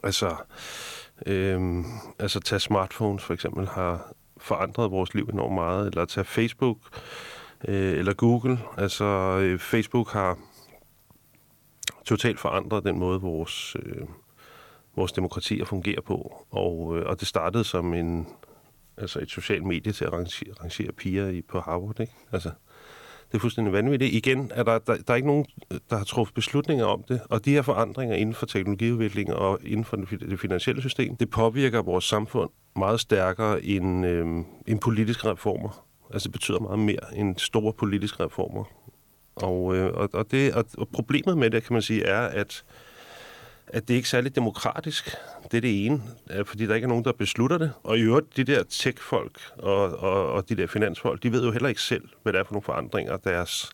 [0.03, 0.35] altså,
[1.25, 1.85] øhm,
[2.19, 6.77] altså tage smartphones for eksempel har forandret vores liv enormt meget, eller tage Facebook
[7.67, 8.59] øh, eller Google.
[8.77, 9.05] Altså,
[9.41, 10.37] øh, Facebook har
[12.05, 14.07] totalt forandret den måde, vores, øh,
[14.95, 16.45] vores demokratier fungerer på.
[16.51, 18.27] Og, øh, og det startede som en
[18.99, 21.99] altså et socialt medie til at rangere, rangere piger i, på Harvard.
[21.99, 22.13] Ikke?
[22.31, 22.51] Altså,
[23.31, 24.13] det er fuldstændig vanvittigt.
[24.13, 25.45] Igen er der, der, der er ikke nogen,
[25.89, 29.85] der har truffet beslutninger om det, og de her forandringer inden for teknologiudvikling og inden
[29.85, 34.25] for det finansielle system, det påvirker vores samfund meget stærkere end, øh,
[34.67, 35.85] end politiske reformer.
[36.13, 38.63] Altså det betyder meget mere end store politiske reformer.
[39.35, 42.63] Og, øh, og, og, det, og, og problemet med det, kan man sige, er, at
[43.69, 45.15] at det ikke er særlig demokratisk.
[45.51, 46.01] Det er det ene,
[46.31, 47.71] øh, fordi der ikke er nogen, der beslutter det.
[47.83, 51.51] Og i øvrigt, de der tech-folk og, og, og de der finansfolk, de ved jo
[51.51, 53.69] heller ikke selv, hvad det er for nogle forandringer, deres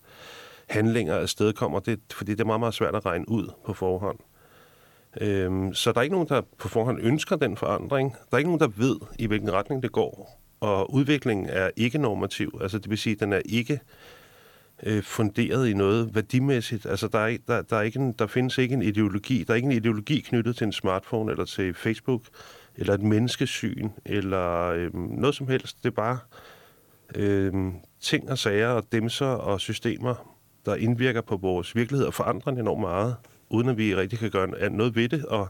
[0.69, 1.79] handlinger afsted kommer.
[1.79, 4.19] Det, fordi det er meget, meget svært at regne ud på forhånd.
[5.21, 8.11] Øhm, så der er ikke nogen, der på forhånd ønsker den forandring.
[8.11, 10.41] Der er ikke nogen, der ved, i hvilken retning det går.
[10.59, 12.59] Og udviklingen er ikke normativ.
[12.61, 13.79] Altså det vil sige, at den er ikke
[14.83, 16.85] øh, funderet i noget værdimæssigt.
[16.85, 19.43] Altså, der, er, der, der, er ikke en, der findes ikke en ideologi.
[19.43, 22.21] Der er ikke en ideologi knyttet til en smartphone eller til Facebook,
[22.75, 25.83] eller et menneskesyn, eller øh, noget som helst.
[25.83, 26.17] Det er bare
[27.15, 27.53] øh,
[28.01, 30.35] ting og sager og demser og systemer,
[30.65, 33.15] der indvirker på vores virkelighed og forandrer den enormt meget,
[33.49, 35.25] uden at vi rigtig kan gøre noget ved det.
[35.25, 35.49] Og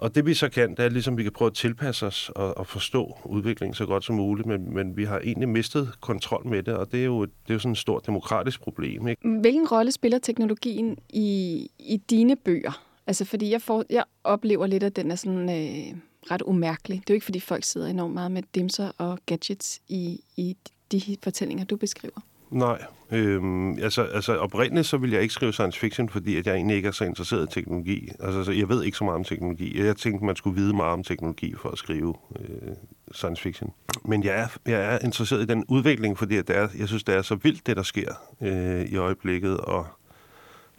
[0.00, 2.30] og det vi så kan, det er ligesom, at vi kan prøve at tilpasse os
[2.34, 6.46] og, og forstå udviklingen så godt som muligt, men, men vi har egentlig mistet kontrol
[6.46, 9.08] med det, og det er jo, det er jo sådan et stort demokratisk problem.
[9.08, 9.28] Ikke?
[9.28, 12.84] Hvilken rolle spiller teknologien i, i dine bøger?
[13.06, 15.98] Altså, fordi jeg, får, jeg oplever lidt, at den er sådan øh,
[16.30, 17.00] ret umærkelig.
[17.00, 20.56] Det er jo ikke, fordi folk sidder enormt meget med dimser og gadgets i, i
[20.92, 22.20] de fortællinger, du beskriver.
[22.50, 26.54] Nej, øhm, altså, altså oprindeligt så vil jeg ikke skrive science fiction, fordi at jeg
[26.54, 28.08] egentlig ikke er så interesseret i teknologi.
[28.20, 29.84] Altså, så jeg ved ikke så meget om teknologi.
[29.86, 32.72] Jeg tænkte, man skulle vide meget om teknologi for at skrive øh,
[33.12, 33.72] science fiction.
[34.04, 37.04] Men jeg er, jeg er interesseret i den udvikling, fordi at det er, jeg synes,
[37.04, 39.86] det er så vildt, det der sker øh, i øjeblikket, og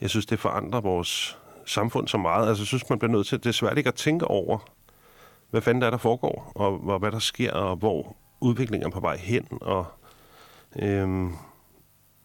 [0.01, 2.47] jeg synes, det forandrer vores samfund så meget.
[2.47, 4.71] Altså, jeg synes, man bliver nødt til, det er svært ikke at tænke over,
[5.49, 8.91] hvad fanden der er, der foregår, og, og hvad der sker, og hvor udviklingen er
[8.91, 9.85] på vej hen, og
[10.79, 11.33] øhm,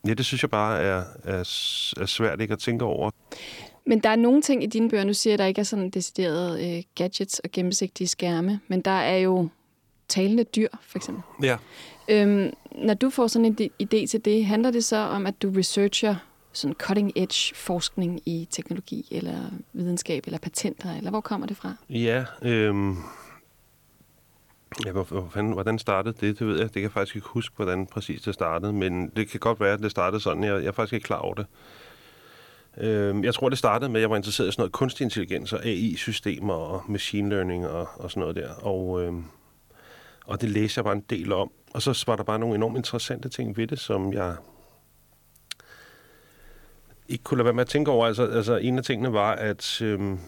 [0.06, 1.38] Ja, det synes jeg bare er, er,
[2.00, 3.10] er svært ikke at tænke over.
[3.86, 5.90] Men der er nogle ting i dine bøger, nu siger at der ikke er sådan
[5.90, 9.48] deciderede øh, gadgets og gennemsigtige skærme, men der er jo
[10.08, 11.22] talende dyr, for eksempel.
[11.42, 11.56] Ja.
[12.08, 15.52] Øhm, når du får sådan en idé til det, handler det så om, at du
[15.56, 16.14] researcher
[16.52, 19.38] sådan cutting edge forskning i teknologi, eller
[19.72, 21.74] videnskab, eller patenter, eller hvor kommer det fra?
[21.90, 22.96] Ja, øhm,
[24.84, 26.38] Ja, hvor, hvor fanden, hvordan startede det?
[26.38, 26.64] Det ved jeg.
[26.64, 29.72] Det kan jeg faktisk ikke huske, hvordan præcis det startede, men det kan godt være,
[29.72, 30.44] at det startede sådan.
[30.44, 31.46] Jeg, jeg er faktisk ikke klar over det.
[32.76, 35.52] Øhm, jeg tror, det startede med, at jeg var interesseret i sådan noget kunstig intelligens
[35.52, 38.50] og AI-systemer og machine learning og, og sådan noget der.
[38.54, 39.24] Og, øhm,
[40.26, 41.50] og det læste jeg bare en del om.
[41.74, 44.36] Og så var der bare nogle enormt interessante ting ved det, som jeg
[47.08, 48.06] ikke kunne lade være med at tænke over.
[48.06, 50.18] Altså, altså en af tingene var, at, øhm,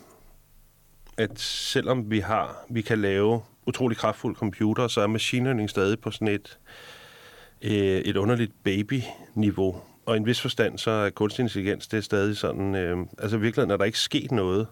[1.16, 6.00] at selvom vi har, vi kan lave utrolig kraftfuld computer, så er machine learning stadig
[6.00, 6.58] på sådan et,
[7.62, 9.80] øh, et underligt baby-niveau.
[10.06, 12.74] Og i en vis forstand, så er kunstig intelligens, det er stadig sådan...
[12.74, 14.66] Øh, altså i virkeligheden er der ikke sket noget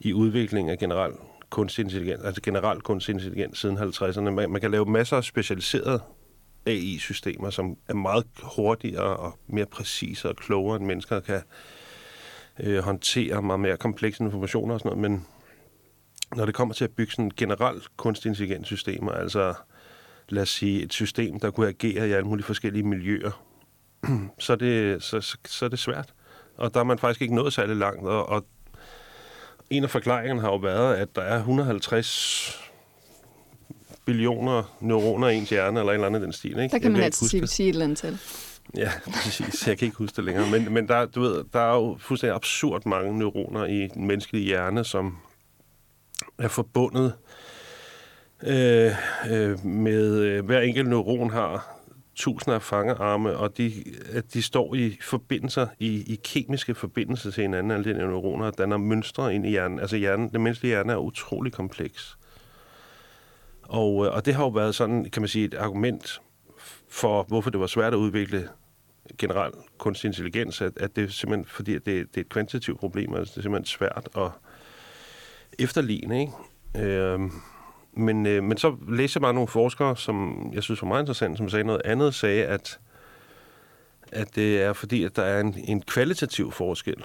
[0.00, 1.12] i udviklingen af generel
[1.50, 4.20] kunstig intelligens, altså generelt kunstig intelligens siden 50'erne.
[4.20, 6.00] Man, man kan lave masser af specialiserede
[6.66, 11.42] AI-systemer, som er meget hurtigere og mere præcise og klogere, end mennesker kan
[12.60, 15.10] øh, håndtere meget mere komplekse informationer og sådan noget.
[15.10, 15.26] Men
[16.36, 19.54] når det kommer til at bygge sådan generelt kunstig intelligens systemer, altså
[20.28, 23.44] lad os sige et system, der kunne agere i alle mulige forskellige miljøer,
[24.38, 26.14] så er det, så, så, så er det svært.
[26.56, 28.08] Og der er man faktisk ikke nået særlig langt.
[28.08, 28.46] Og, og
[29.70, 32.60] en af forklaringerne har jo været, at der er 150
[34.04, 36.50] billioner neuroner i ens hjerne, eller en eller anden den stil.
[36.50, 36.72] Ikke?
[36.72, 38.18] Der kan man altid sige, sige et eller andet til.
[38.76, 38.90] Ja,
[39.22, 39.68] præcis.
[39.68, 40.50] Jeg kan ikke huske det længere.
[40.50, 44.44] Men, men der, du ved, der er jo fuldstændig absurd mange neuroner i den menneskelige
[44.44, 45.16] hjerne, som
[46.38, 47.14] er forbundet
[48.42, 48.92] øh,
[49.30, 51.80] øh, med øh, hver enkelt neuron har
[52.14, 53.72] tusinder af fangearme, og de,
[54.32, 58.76] de står i forbindelser, i, i kemiske forbindelser til hinanden, alle de neuroner, og danner
[58.76, 59.80] mønstre ind i hjernen.
[59.80, 62.18] Altså hjernen, den menneskelige hjerne er utrolig kompleks.
[63.62, 66.20] Og, øh, og det har jo været sådan, kan man sige, et argument
[66.88, 68.48] for, hvorfor det var svært at udvikle
[69.18, 72.80] generel kunstig intelligens, at, at det er simpelthen fordi, at det, det er et kvantitativt
[72.80, 74.30] problem, altså det er simpelthen svært at
[75.58, 76.32] efterligne, ikke?
[76.86, 77.20] Øh,
[77.92, 81.38] men, øh, men så læste jeg bare nogle forskere, som jeg synes var meget interessant,
[81.38, 82.80] som sagde noget andet, sagde, at,
[84.12, 87.04] at det er fordi, at der er en, en kvalitativ forskel.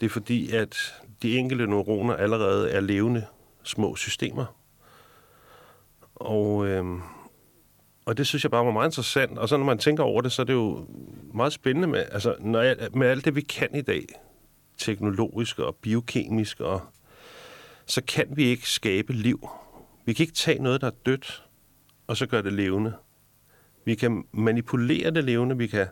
[0.00, 3.26] Det er fordi, at de enkelte neuroner allerede er levende
[3.62, 4.46] små systemer.
[6.14, 6.84] Og, øh,
[8.06, 9.38] og det synes jeg bare var meget interessant.
[9.38, 10.86] Og så når man tænker over det, så er det jo
[11.34, 14.06] meget spændende med, altså, når jeg, med alt det, vi kan i dag,
[14.78, 16.80] teknologisk og biokemisk og
[17.86, 19.48] så kan vi ikke skabe liv.
[20.04, 21.44] Vi kan ikke tage noget, der er dødt,
[22.06, 22.92] og så gøre det levende.
[23.84, 25.86] Vi kan manipulere det levende, vi kan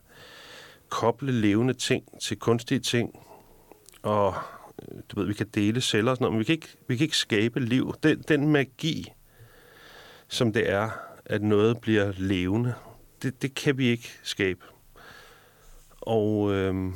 [0.88, 3.18] koble levende ting til kunstige ting,
[4.02, 4.34] og
[4.82, 6.96] øh, du ved, vi kan dele celler og sådan noget, men vi kan ikke, vi
[6.96, 7.94] kan ikke skabe liv.
[8.02, 9.12] Den, den magi,
[10.28, 10.90] som det er,
[11.24, 12.74] at noget bliver levende,
[13.22, 14.60] det, det kan vi ikke skabe.
[16.00, 16.94] Og, øhm,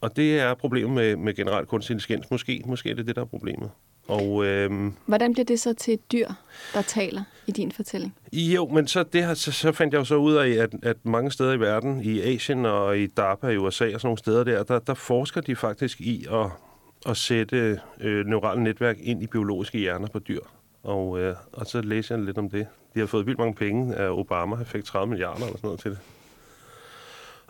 [0.00, 2.30] og det er problemet med, med generelt kunstig intelligens.
[2.30, 3.70] Måske, måske er det det, der er problemet.
[4.08, 6.28] Og, øhm, Hvordan bliver det så til et dyr,
[6.74, 8.14] der taler i din fortælling?
[8.32, 10.96] Jo, men så, det her, så, så fandt jeg jo så ud af, at, at
[11.02, 14.44] mange steder i verden, i Asien og i DARPA i USA og sådan nogle steder
[14.44, 16.46] der, der, der forsker de faktisk i at,
[17.06, 20.40] at sætte øh, neurale netværk ind i biologiske hjerner på dyr.
[20.82, 22.66] Og, øh, og så læser jeg lidt om det.
[22.94, 24.56] De har fået vildt mange penge af Obama.
[24.56, 25.98] Han fik 30 milliarder eller sådan noget til det.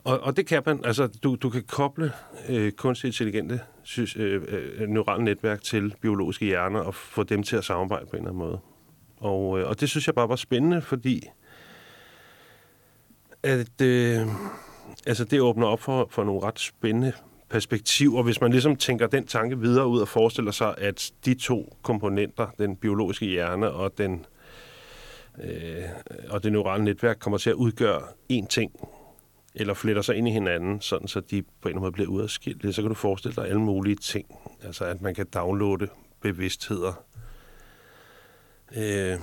[0.04, 0.84] Og, og det kan man.
[0.84, 2.12] Altså, du, du kan koble
[2.48, 7.56] øh, kunstig intelligente synes, øh, øh, neurale netværk til biologiske hjerner og få dem til
[7.56, 8.58] at samarbejde på en eller anden måde.
[9.16, 11.28] Og, øh, og det synes jeg bare var spændende, fordi
[13.42, 14.20] at, øh,
[15.06, 17.12] altså det åbner op for, for nogle ret spændende
[17.48, 21.76] perspektiver, hvis man ligesom tænker den tanke videre ud og forestiller sig, at de to
[21.82, 24.26] komponenter, den biologiske hjerne og den
[25.44, 25.82] øh,
[26.30, 28.72] og det neurale netværk kommer til at udgøre én ting,
[29.54, 32.08] eller fletter sig ind i hinanden, sådan så de på en eller anden måde bliver
[32.08, 34.26] udadskilt, så kan du forestille dig alle mulige ting.
[34.62, 35.88] Altså at man kan downloade
[36.20, 37.04] bevidstheder
[38.76, 39.18] øh,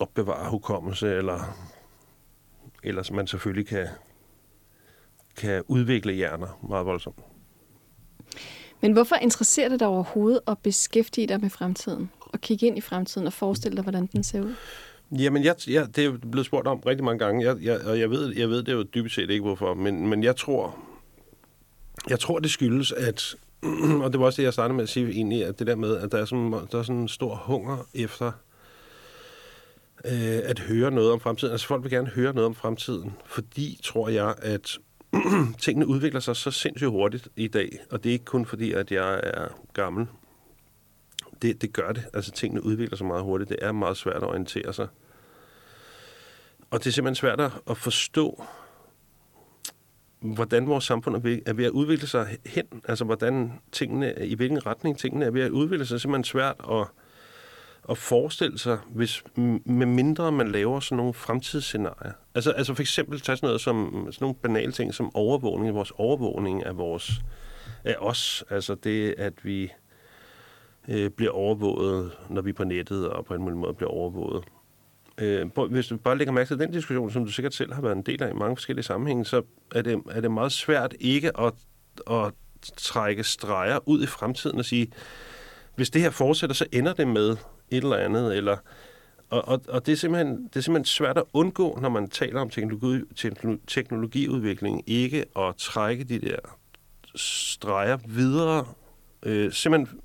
[0.00, 1.56] opbevare hukommelse, eller,
[2.82, 3.86] eller man selvfølgelig kan,
[5.36, 7.18] kan udvikle hjerner meget voldsomt.
[8.80, 12.10] Men hvorfor interesserer det dig overhovedet at beskæftige dig med fremtiden?
[12.20, 14.54] Og kigge ind i fremtiden og forestille dig, hvordan den ser ud?
[15.12, 18.10] Jamen, jeg, jeg, det er blevet spurgt om rigtig mange gange, jeg, jeg, og jeg
[18.10, 20.78] ved, jeg ved det jo dybest set ikke, hvorfor, men, men jeg tror,
[22.08, 23.34] jeg tror, det skyldes, at,
[24.02, 25.96] og det var også det, jeg startede med at sige egentlig, at det der med,
[25.96, 28.32] at der er sådan, der er sådan en stor hunger efter
[30.04, 31.52] øh, at høre noget om fremtiden.
[31.52, 34.78] Altså folk vil gerne høre noget om fremtiden, fordi, tror jeg, at
[35.62, 38.92] tingene udvikler sig så sindssygt hurtigt i dag, og det er ikke kun fordi, at
[38.92, 40.06] jeg er gammel.
[41.42, 42.04] Det, det gør det.
[42.14, 43.50] Altså tingene udvikler sig meget hurtigt.
[43.50, 44.88] Det er meget svært at orientere sig.
[46.70, 48.44] Og det er simpelthen svært at forstå,
[50.20, 52.64] hvordan vores samfund er ved, er ved at udvikle sig hen.
[52.88, 55.94] Altså hvordan tingene, i hvilken retning tingene er ved at udvikle sig.
[55.94, 56.86] Det er simpelthen svært at,
[57.90, 59.24] at forestille sig, hvis,
[59.64, 62.12] med mindre man laver sådan nogle fremtidsscenarier.
[62.34, 65.92] Altså, altså for eksempel tage sådan noget som sådan nogle banale ting som overvågning, vores
[65.96, 67.20] overvågning af, vores,
[67.84, 68.44] af os.
[68.50, 69.72] Altså det, at vi
[70.88, 74.44] øh, bliver overvåget, når vi er på nettet, og på en måde bliver overvåget.
[75.18, 77.96] Øh, hvis du bare lægger mærke til den diskussion, som du sikkert selv har været
[77.96, 79.42] en del af i mange forskellige sammenhænge, så
[79.74, 81.52] er det, er det meget svært ikke at,
[82.10, 82.32] at
[82.76, 84.92] trække streger ud i fremtiden og sige,
[85.76, 87.30] hvis det her fortsætter, så ender det med
[87.70, 88.56] et eller andet, eller
[89.30, 92.40] og, og, og det, er simpelthen, det er simpelthen svært at undgå, når man taler
[92.40, 93.04] om teknologi,
[93.66, 96.36] teknologiudvikling, ikke at trække de der
[97.14, 98.66] streger videre.
[99.22, 100.00] Øh, simpelthen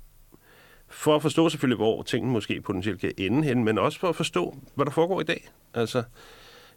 [0.96, 4.16] for at forstå selvfølgelig, hvor tingene måske potentielt kan ende hen, men også for at
[4.16, 5.48] forstå, hvad der foregår i dag.
[5.74, 6.02] Altså,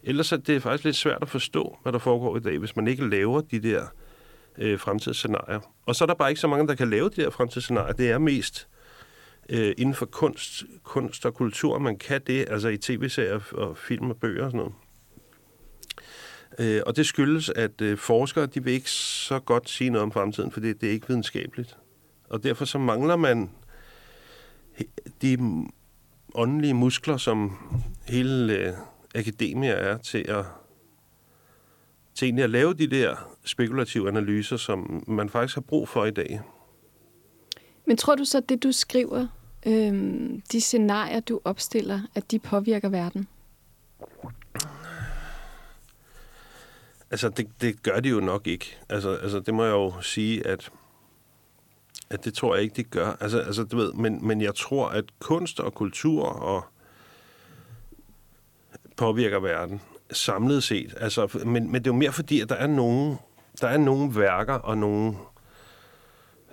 [0.04, 2.88] ellers er det faktisk lidt svært at forstå, hvad der foregår i dag, hvis man
[2.88, 3.86] ikke laver de der
[4.58, 5.60] øh, fremtidsscenarier.
[5.86, 7.94] Og så er der bare ikke så mange, der kan lave de der fremtidsscenarier.
[7.94, 8.68] Det er mest
[9.50, 14.10] øh, inden for kunst, kunst og kultur, man kan det, altså i tv-serier og film
[14.10, 14.74] og bøger og sådan noget.
[16.60, 20.12] Øh, og det skyldes, at øh, forskere, de vil ikke så godt sige noget om
[20.12, 21.78] fremtiden, for det, det er ikke videnskabeligt.
[22.30, 23.50] Og derfor så mangler man
[25.22, 25.38] de
[26.36, 27.58] åndelige muskler, som
[28.08, 28.74] hele øh,
[29.15, 30.46] akademia er til at,
[32.15, 36.12] til egentlig at lave de der spekulative analyser, som man faktisk har brug for i
[36.12, 36.42] dag.
[37.86, 39.28] Men tror du så, at det du skriver,
[39.65, 43.28] øh, de scenarier, du opstiller, at de påvirker verden?
[47.12, 48.78] Altså, det, det gør de jo nok ikke.
[48.89, 50.72] Altså, altså, det må jeg jo sige, at
[52.10, 53.17] at det tror jeg ikke, de gør.
[53.19, 56.63] Altså, altså du ved, men, men jeg tror, at kunst og kultur og
[58.97, 60.93] påvirker verden samlet set.
[60.97, 63.17] Altså, men, men det er jo mere fordi, at der er nogle,
[63.62, 65.15] der er nogle værker og nogle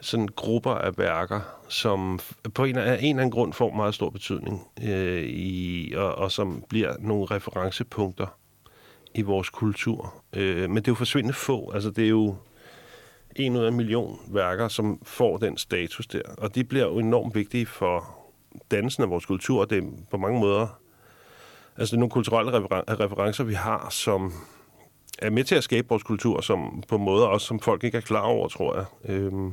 [0.01, 2.21] sådan grupper af værker, som
[2.55, 6.33] på en, af en eller anden grund får meget stor betydning, øh, i, og, og
[6.33, 8.27] som bliver nogle referencepunkter
[9.15, 10.15] i vores kultur.
[10.33, 11.71] Øh, men det er jo forsvindende få.
[11.75, 12.37] Altså, det er jo
[13.39, 16.23] en ud af en million værker, som får den status der.
[16.39, 18.17] Og de bliver jo enormt vigtige for
[18.71, 19.65] dansen af vores kultur.
[19.65, 20.81] Det er på mange måder...
[21.79, 24.33] Altså, det er nogle kulturelle referen- referencer, vi har, som
[25.19, 28.03] er med til at skabe vores kultur, som på måder også, som folk ikke er
[28.03, 28.85] klar over, tror jeg.
[29.15, 29.53] Øhm.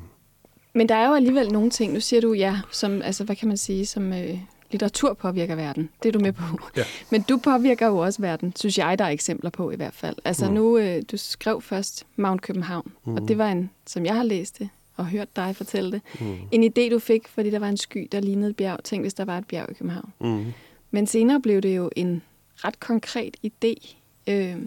[0.73, 3.47] Men der er jo alligevel nogle ting, nu siger du ja, som, altså hvad kan
[3.47, 4.37] man sige, som øh,
[4.73, 5.89] litteratur påvirker verden.
[6.03, 6.43] Det er du med på.
[6.77, 6.83] Ja.
[7.09, 10.15] Men du påvirker jo også verden, synes jeg, der er eksempler på i hvert fald.
[10.25, 10.53] Altså mm.
[10.53, 13.15] nu, øh, du skrev først Mount København, mm.
[13.15, 16.36] og det var en, som jeg har læst det, og hørt dig fortælle det, mm.
[16.51, 18.83] en idé, du fik, fordi der var en sky, der lignede et bjerg.
[18.83, 20.13] Tænk, hvis der var et bjerg i København.
[20.19, 20.53] Mm.
[20.91, 22.21] Men senere blev det jo en
[22.55, 23.95] ret konkret idé
[24.27, 24.57] øh,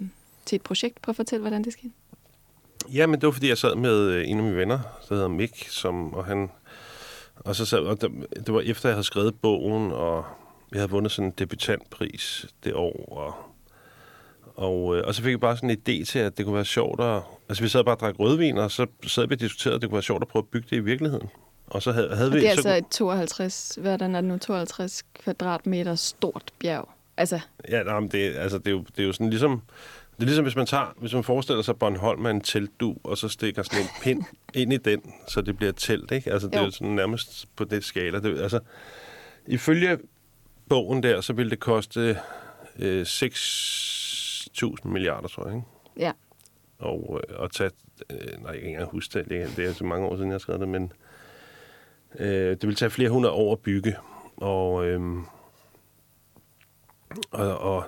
[0.45, 1.01] til et projekt.
[1.01, 1.91] Prøv at fortælle, hvordan det skete.
[2.93, 5.27] Ja, men det var, fordi jeg sad med øh, en af mine venner, der hedder
[5.27, 6.49] Mick, som, og han
[7.39, 10.25] og så sad, og det var efter, jeg havde skrevet bogen, og
[10.71, 13.33] jeg havde vundet sådan en debutantpris det år, og,
[14.55, 16.65] og, øh, og så fik jeg bare sådan en idé til, at det kunne være
[16.65, 17.21] sjovt at...
[17.49, 19.89] Altså, vi sad bare og drak rødvin, og så sad vi og diskuterede, at det
[19.89, 21.29] kunne være sjovt at prøve at bygge det i virkeligheden.
[21.67, 22.39] Og så havde, havde og vi...
[22.39, 26.89] det er så, altså et 52, hvordan er det nu, 52 kvadratmeter stort bjerg.
[27.17, 27.39] Altså...
[27.69, 29.61] Ja, nej, men det, altså, det, er jo, det er jo sådan ligesom...
[30.17, 33.17] Det er ligesom, hvis man, tager, hvis man forestiller sig Bornholm med en teltdu, og
[33.17, 34.23] så stikker sådan en pind
[34.61, 36.31] ind i den, så det bliver telt, ikke?
[36.31, 36.59] Altså, det jo.
[36.59, 38.19] er jo sådan nærmest på det skala.
[38.19, 38.59] Det, altså,
[39.47, 39.97] ifølge
[40.69, 42.19] bogen der, så ville det koste
[42.79, 45.67] øh, 6.000 milliarder, tror jeg, ikke?
[45.97, 46.11] Ja.
[46.79, 47.71] Og øh, at tage...
[48.09, 49.57] Øh, nej, jeg kan ikke engang huske det.
[49.57, 50.91] Det er så mange år siden, jeg har skrevet det, men...
[52.19, 53.95] Øh, det vil tage flere hundrede år at bygge.
[54.37, 54.85] Og...
[54.85, 55.01] Øh,
[57.31, 57.83] og, og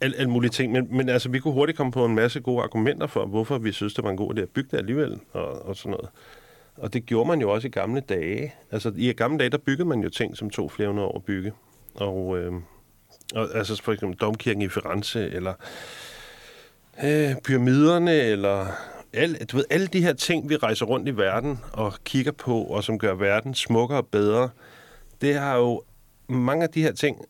[0.00, 0.72] alt, alt mulige ting.
[0.72, 3.72] Men, men altså, vi kunne hurtigt komme på en masse gode argumenter for, hvorfor vi
[3.72, 6.08] synes, det var en god idé at bygge det alligevel, og, og sådan noget.
[6.76, 8.54] Og det gjorde man jo også i gamle dage.
[8.70, 11.24] Altså, i gamle dage, der byggede man jo ting, som tog flere hundrede år at
[11.24, 11.52] bygge.
[11.94, 12.52] Og, øh,
[13.34, 15.54] og altså for eksempel Domkirken i Firenze, eller
[17.04, 18.66] øh, pyramiderne, eller
[19.12, 22.62] alle, du ved, alle de her ting, vi rejser rundt i verden og kigger på,
[22.62, 24.48] og som gør verden smukkere og bedre,
[25.20, 25.82] det har jo
[26.28, 27.24] mange af de her ting,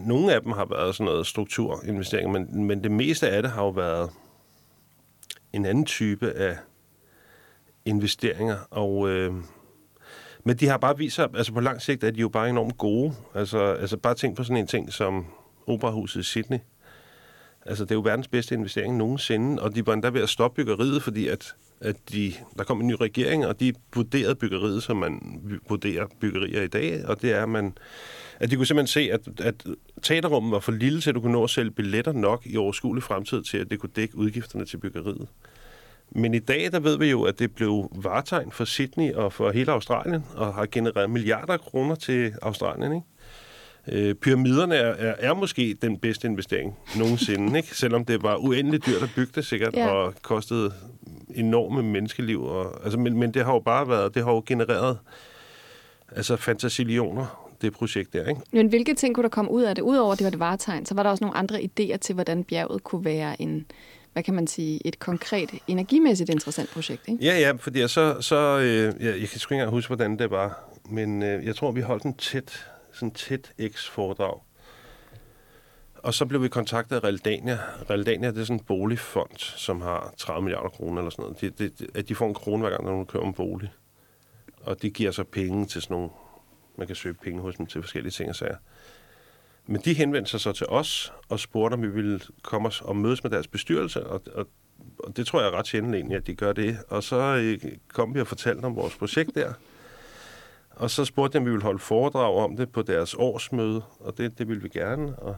[0.00, 3.62] nogle af dem har været sådan noget strukturinvesteringer, men, men det meste af det har
[3.62, 4.10] jo været
[5.52, 6.56] en anden type af
[7.84, 9.34] investeringer, og øh,
[10.46, 12.78] men de har bare vist sig, altså på lang sigt er de jo bare enormt
[12.78, 13.14] gode.
[13.34, 15.26] Altså, altså bare tænk på sådan en ting som
[15.66, 16.58] Operahuset i Sydney.
[17.66, 20.56] Altså, det er jo verdens bedste investering nogensinde, og de var endda ved at stoppe
[20.56, 24.96] byggeriet, fordi at, at de, der kom en ny regering, og de vurderede byggeriet, som
[24.96, 27.78] man vurderer byggerier i dag, og det er, at man
[28.40, 29.64] at de kunne simpelthen se, at, at
[30.02, 33.02] teaterrummet var for lille til, at du kunne nå at sælge billetter nok i overskuelig
[33.02, 35.28] fremtid til, at det kunne dække udgifterne til byggeriet.
[36.10, 39.50] Men i dag, der ved vi jo, at det blev varetegn for Sydney og for
[39.50, 43.06] hele Australien, og har genereret milliarder af kroner til Australien, ikke?
[43.88, 47.76] Øh, pyramiderne er, er, er måske den bedste investering nogensinde, ikke?
[47.76, 49.88] selvom det var uendeligt dyrt at bygge det sikkert, ja.
[49.88, 50.72] og kostede
[51.34, 52.44] enorme menneskeliv.
[52.44, 54.98] Og, altså, men, men det har jo bare været, det har jo genereret
[56.16, 58.28] altså fantasillioner, det projekt der.
[58.28, 58.40] Ikke?
[58.52, 59.82] Men hvilke ting kunne der komme ud af det?
[59.82, 62.44] Udover at det var det varetegn, så var der også nogle andre idéer til, hvordan
[62.44, 63.66] bjerget kunne være en,
[64.12, 67.24] hvad kan man sige, et konkret, energimæssigt interessant projekt, ikke?
[67.24, 70.70] Ja, ja, fordi så, så øh, jeg, jeg kan ikke engang huske, hvordan det var,
[70.90, 74.40] men øh, jeg tror, vi holdt en tæt sådan tæt X-foredrag.
[75.94, 77.58] Og så blev vi kontaktet af Realdania.
[77.90, 81.40] Realdania det er sådan en boligfond, som har 30 milliarder kroner eller sådan noget.
[81.40, 83.72] De, de, de, de får en krone hver gang, når de køber en bolig.
[84.60, 86.10] Og de giver så penge til sådan nogle...
[86.78, 88.56] Man kan søge penge hos dem til forskellige ting og sager.
[89.66, 92.96] Men de henvendte sig så til os og spurgte, om vi ville komme os og
[92.96, 94.06] mødes med deres bestyrelse.
[94.06, 94.46] Og, og,
[94.98, 96.78] og det tror jeg er ret sjældent egentlig, at de gør det.
[96.88, 99.52] Og så øh, kom vi og fortalte om vores projekt der.
[100.70, 104.18] Og så spurgte jeg, om vi ville holde foredrag om det på deres årsmøde, og
[104.18, 105.18] det, det ville vi gerne.
[105.18, 105.36] Og,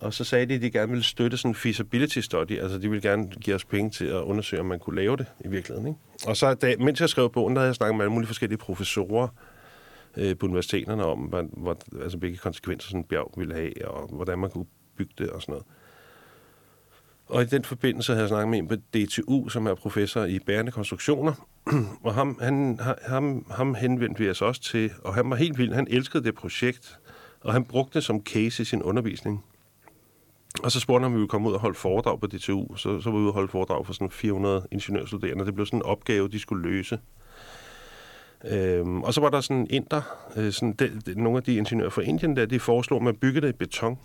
[0.00, 2.90] og så sagde de, at de gerne ville støtte sådan en feasibility study, altså de
[2.90, 5.88] ville gerne give os penge til at undersøge, om man kunne lave det i virkeligheden.
[5.88, 6.00] Ikke?
[6.26, 8.58] Og så, da, mens jeg skrev bogen, der havde jeg snakket med alle mulige forskellige
[8.58, 9.28] professorer
[10.16, 14.08] øh, på universiteterne om, hvad, hvad, altså, hvilke konsekvenser sådan en bjerg ville have, og
[14.08, 15.66] hvordan man kunne bygge det og sådan noget.
[17.26, 20.38] Og i den forbindelse havde jeg snakket med en på DTU, som er professor i
[20.38, 21.48] bærende konstruktioner.
[22.04, 25.72] og ham, han, ham, ham henvendte vi os også til, og han var helt vild.
[25.72, 26.98] Han elskede det projekt,
[27.40, 29.44] og han brugte det som case i sin undervisning.
[30.62, 32.76] Og så spurgte han, om vi ville komme ud og holde foredrag på DTU.
[32.76, 35.46] Så, så var vi ude og holde foredrag for sådan 400 ingeniørstuderende.
[35.46, 36.98] Det blev sådan en opgave, de skulle løse.
[38.44, 40.02] Øhm, og så var der sådan en inder,
[40.36, 43.16] øh, sådan de, de, nogle af de ingeniører fra Indien der, de foreslog, at man
[43.16, 43.98] bygge det i beton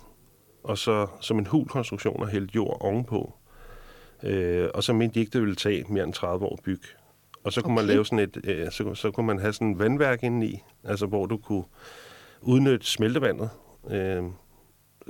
[0.64, 3.34] og så som en hulkonstruktion og hældt jord ovenpå.
[4.22, 6.86] Øh, og så mente de ikke, det ville tage mere end 30 år at bygge.
[7.44, 7.82] Og så kunne okay.
[7.82, 11.06] man lave sådan et, øh, så, så kunne man have sådan et vandværk indeni, altså
[11.06, 11.64] hvor du kunne
[12.40, 13.50] udnytte smeltevandet.
[13.90, 14.22] Øh,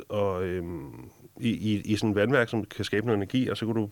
[0.09, 0.65] og øh,
[1.41, 3.91] i, i, i sådan et vandværk, som kan skabe noget energi, og så kunne du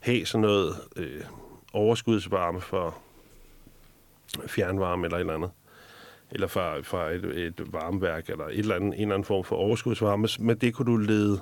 [0.00, 1.24] have sådan noget øh,
[1.72, 2.98] overskudsvarme for
[4.46, 5.50] fjernvarme eller et eller andet
[6.30, 9.56] eller fra, fra et, et varmeværk, eller et eller andet, en eller anden form for
[9.56, 11.40] overskudsvarme, men det kunne du lede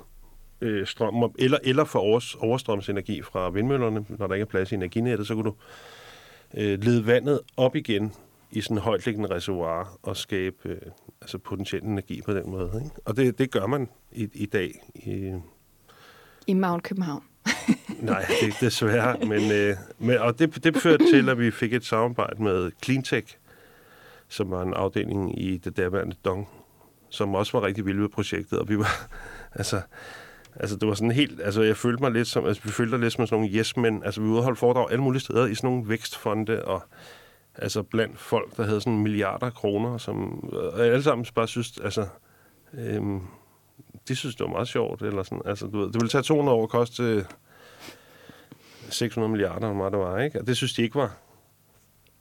[0.61, 4.71] øh, strøm op, eller, eller for overs, overstrømsenergi fra vindmøllerne, når der ikke er plads
[4.71, 5.55] i energinettet, så kunne du
[6.57, 8.13] øh, lede vandet op igen
[8.51, 10.77] i sådan en højtliggende reservoir og skabe øh,
[11.21, 12.71] altså potentiel energi på den måde.
[12.83, 12.95] Ikke?
[13.05, 14.71] Og det, det gør man i, i dag.
[14.95, 15.33] I,
[16.47, 17.23] I Mount København
[18.01, 19.17] nej, det er desværre.
[19.17, 23.37] Men, øh, men, og det, det førte til, at vi fik et samarbejde med Cleantech,
[24.27, 26.47] som var en afdeling i det derværende Dong,
[27.09, 29.07] som også var rigtig vilde ved projektet, og vi var,
[29.59, 29.81] altså,
[30.55, 33.13] altså det var sådan helt, altså jeg følte mig lidt som, altså vi følte lidt
[33.13, 35.89] som sådan nogle yes men altså vi udholdt foredrag alle mulige steder i sådan nogle
[35.89, 36.83] vækstfonde, og
[37.55, 42.07] altså blandt folk, der havde sådan milliarder kroner, som og alle sammen bare synes, altså,
[42.73, 43.21] øhm,
[44.07, 46.57] de synes, det var meget sjovt, eller sådan, altså du ved, det ville tage 200
[46.57, 47.25] år at koste
[48.89, 50.39] 600 milliarder, eller hvad det var, ikke?
[50.39, 51.17] Og det synes de ikke var.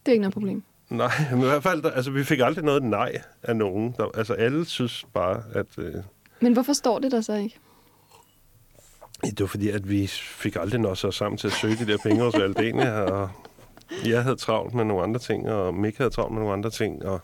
[0.07, 0.63] Det er ikke noget problem.
[0.91, 3.95] Nej, men i hvert fald, der, altså, vi fik aldrig noget nej af nogen.
[3.97, 5.67] Der, altså, alle synes bare, at...
[5.79, 5.95] Øh,
[6.41, 7.59] men hvorfor står det der så ikke?
[9.23, 11.99] Det var fordi, at vi fik aldrig nået så sammen til at søge de der
[12.03, 13.31] penge hos Valdenia, og
[14.05, 17.05] jeg havde travlt med nogle andre ting, og Mik havde travlt med nogle andre ting,
[17.05, 17.21] og...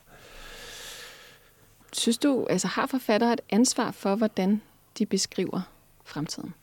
[1.92, 4.62] Synes du, altså har forfattere et ansvar for, hvordan
[4.98, 5.60] de beskriver
[6.04, 6.54] fremtiden?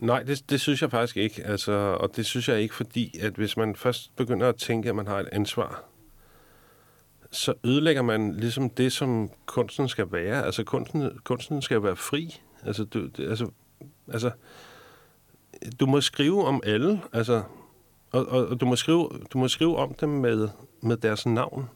[0.00, 1.46] Nej, det, det synes jeg faktisk ikke.
[1.46, 4.96] Altså, og det synes jeg ikke, fordi at hvis man først begynder at tænke, at
[4.96, 5.84] man har et ansvar,
[7.30, 10.44] så ødelægger man ligesom det, som kunsten skal være.
[10.44, 12.40] Altså kunsten, kunsten skal være fri.
[12.64, 13.50] Altså du, det, altså,
[14.08, 14.30] altså,
[15.80, 17.42] du må skrive om alle, altså,
[18.12, 20.48] og, og, og du, må skrive, du må skrive om dem med,
[20.80, 21.68] med deres navn.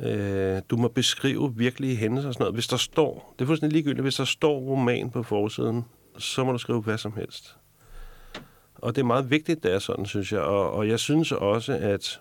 [0.00, 2.54] Øh, du må beskrive virkelige hændelser og sådan noget.
[2.54, 5.84] Hvis der står, det er fuldstændig ligegyldigt, hvis der står roman på forsiden,
[6.18, 7.56] så må du skrive hvad som helst.
[8.74, 10.40] Og det er meget vigtigt, det er sådan, synes jeg.
[10.40, 12.20] Og, og jeg synes også, at,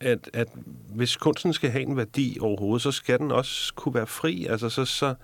[0.00, 0.48] at, at
[0.94, 4.46] hvis kunsten skal have en værdi overhovedet, så skal den også kunne være fri.
[4.46, 5.14] Altså, så, så,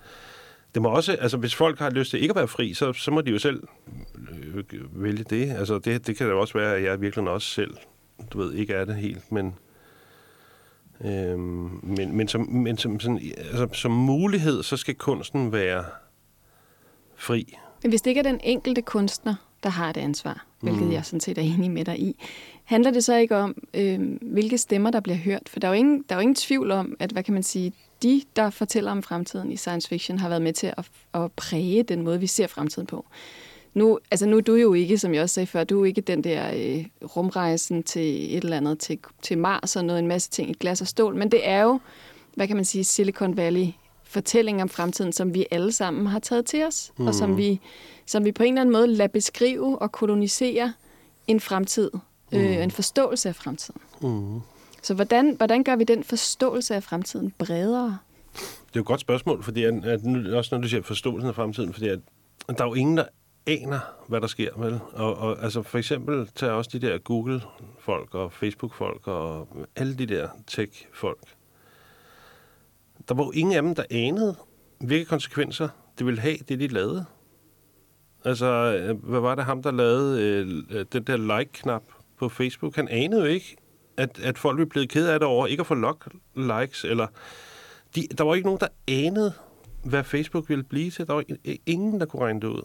[0.73, 3.11] det må også, altså hvis folk har lyst til ikke at være fri, så, så
[3.11, 3.63] må de jo selv
[4.45, 5.51] øh, vælge det.
[5.51, 7.77] Altså det, det kan da også være, at jeg virkelig også selv,
[8.31, 9.55] du ved, ikke er det helt, men,
[11.05, 15.85] øhm, men, men, som, men som, sådan, altså, som mulighed, så skal kunsten være
[17.23, 17.57] fri.
[17.83, 20.91] Men hvis det ikke er den enkelte kunstner, der har et ansvar, hvilket mm.
[20.91, 22.15] jeg sådan set er enig med dig i,
[22.63, 25.49] handler det så ikke om, øh, hvilke stemmer, der bliver hørt?
[25.49, 27.43] For der er, jo ingen, der er jo ingen tvivl om, at, hvad kan man
[27.43, 31.31] sige, de, der fortæller om fremtiden i science fiction, har været med til at, at
[31.31, 33.05] præge den måde, vi ser fremtiden på.
[33.73, 35.85] Nu, altså nu er du jo ikke, som jeg også sagde før, du er jo
[35.85, 40.07] ikke den der øh, rumrejsen til et eller andet, til, til Mars og noget, en
[40.07, 41.79] masse ting i glas og stål, men det er jo,
[42.35, 43.67] hvad kan man sige, Silicon Valley
[44.13, 47.07] fortælling om fremtiden, som vi alle sammen har taget til os, mm.
[47.07, 47.59] og som vi,
[48.05, 50.73] som vi på en eller anden måde lader beskrive og kolonisere
[51.27, 51.91] en fremtid,
[52.31, 52.47] øh, mm.
[52.47, 53.81] en forståelse af fremtiden.
[54.01, 54.39] Mm.
[54.81, 57.97] Så hvordan, hvordan gør vi den forståelse af fremtiden bredere?
[58.33, 61.29] Det er jo et godt spørgsmål, fordi at, at nu, også når du siger forståelsen
[61.29, 61.99] af fremtiden, fordi at,
[62.47, 63.05] at der er jo ingen, der
[63.47, 64.79] aner, hvad der sker, vel?
[64.93, 70.05] Og, og altså for eksempel tager også de der Google-folk og Facebook-folk og alle de
[70.05, 71.19] der tech-folk.
[73.07, 74.35] Der var jo ingen af dem, der anede,
[74.79, 77.05] hvilke konsekvenser det ville have, det de lavede.
[78.25, 81.83] Altså, øh, hvad var det ham, der lavede øh, øh, den der like-knap
[82.19, 82.75] på Facebook?
[82.75, 83.55] Han anede jo ikke,
[83.97, 85.97] at, at folk ville blive ked af det over ikke at få log
[86.35, 87.07] likes, eller...
[87.95, 89.33] De, der var ikke nogen, der anede,
[89.83, 91.07] hvad Facebook ville blive til.
[91.07, 91.23] Der var
[91.65, 92.61] ingen, der kunne regne det ud.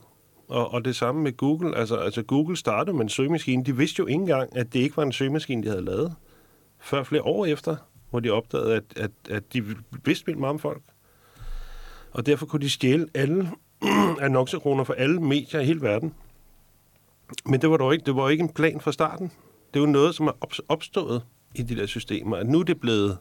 [0.48, 1.76] Og, og det samme med Google.
[1.76, 3.64] Altså, altså Google startede med en søgemaskine.
[3.64, 6.14] De vidste jo ikke engang, at det ikke var en søgemaskine, de havde lavet.
[6.80, 7.76] Før flere år efter,
[8.10, 9.64] hvor de opdagede, at, at, at de
[10.04, 10.82] vidste vildt meget om folk.
[12.10, 13.50] Og derfor kunne de stjæle alle
[14.20, 16.14] annoncekroner for alle medier i hele verden.
[17.46, 19.32] Men det var dog ikke, det var ikke en plan fra starten.
[19.74, 20.32] Det er jo noget, som er
[20.68, 21.22] opstået
[21.54, 22.36] i de der systemer.
[22.36, 23.18] At nu er det blevet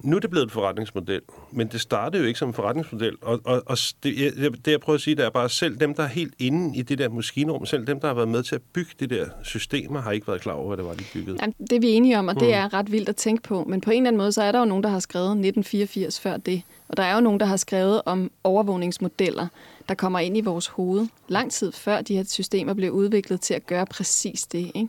[0.00, 1.20] nu er det blevet en forretningsmodel,
[1.50, 3.16] men det startede jo ikke som en forretningsmodel.
[3.22, 4.34] Og, og, og det,
[4.64, 6.82] det, jeg prøver at sige, det er bare selv dem, der er helt inde i
[6.82, 10.00] det der maskinrum, selv dem, der har været med til at bygge de der systemer,
[10.00, 11.38] har ikke været klar over, hvad det var, de byggede.
[11.40, 12.54] Jamen, det er vi enige om, og det mm.
[12.54, 13.64] er ret vildt at tænke på.
[13.64, 16.20] Men på en eller anden måde, så er der jo nogen, der har skrevet 1984
[16.20, 16.62] før det.
[16.88, 19.46] Og der er jo nogen, der har skrevet om overvågningsmodeller,
[19.88, 23.54] der kommer ind i vores hoved lang tid før de her systemer blev udviklet til
[23.54, 24.70] at gøre præcis det.
[24.74, 24.88] Ikke?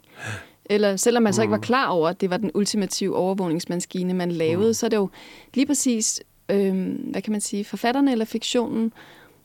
[0.70, 1.64] Eller selvom man så ikke var mm.
[1.64, 4.74] klar over, at det var den ultimative overvågningsmaskine, man lavede, mm.
[4.74, 5.10] så er det jo
[5.54, 8.94] lige præcis, øh, hvad kan man sige, forfatterne eller fiktionen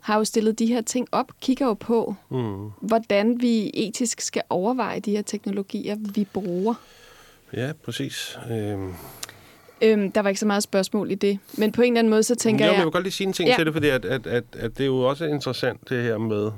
[0.01, 2.70] har jo stillet de her ting op, kigger jo på, mm.
[2.81, 6.75] hvordan vi etisk skal overveje de her teknologier, vi bruger.
[7.53, 8.39] Ja, præcis.
[8.51, 8.95] Øhm.
[9.83, 11.39] Øhm, der var ikke så meget spørgsmål i det.
[11.59, 12.79] Men på en eller anden måde, så tænker jo, jeg...
[12.79, 13.55] Jeg vil godt lige sige en ting ja.
[13.57, 16.51] til det, fordi at, at, at, at det er jo også interessant, det her med,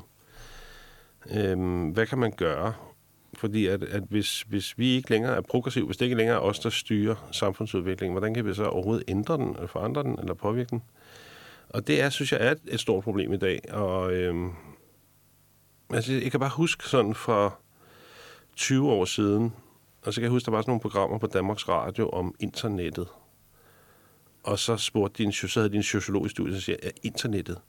[1.30, 2.72] øhm, hvad kan man gøre?
[3.38, 6.40] Fordi at, at hvis, hvis vi ikke længere er progressive, hvis det ikke længere er
[6.40, 10.70] os, der styrer samfundsudviklingen, hvordan kan vi så overhovedet ændre den, forandre den, eller påvirke
[10.70, 10.82] den?
[11.68, 13.60] Og det er, synes jeg, er et, et stort problem i dag.
[13.70, 14.50] Og øhm,
[15.90, 17.58] altså, jeg kan bare huske sådan for
[18.56, 19.52] 20 år siden,
[20.02, 23.08] og så kan jeg huske, der var sådan nogle programmer på Danmarks Radio om internettet.
[24.42, 27.60] Og så spurgte din, så havde din sociologisk studie, og siger, er internettet,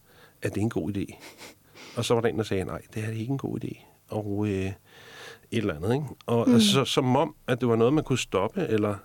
[0.41, 1.15] er det en god idé?
[1.97, 3.85] Og så var der en, der sagde, nej, det er ikke en god idé.
[4.07, 4.71] Og øh,
[5.57, 6.05] et eller andet, ikke?
[6.25, 6.53] Og mm.
[6.53, 8.95] altså, som om, at det var noget, man kunne stoppe, eller...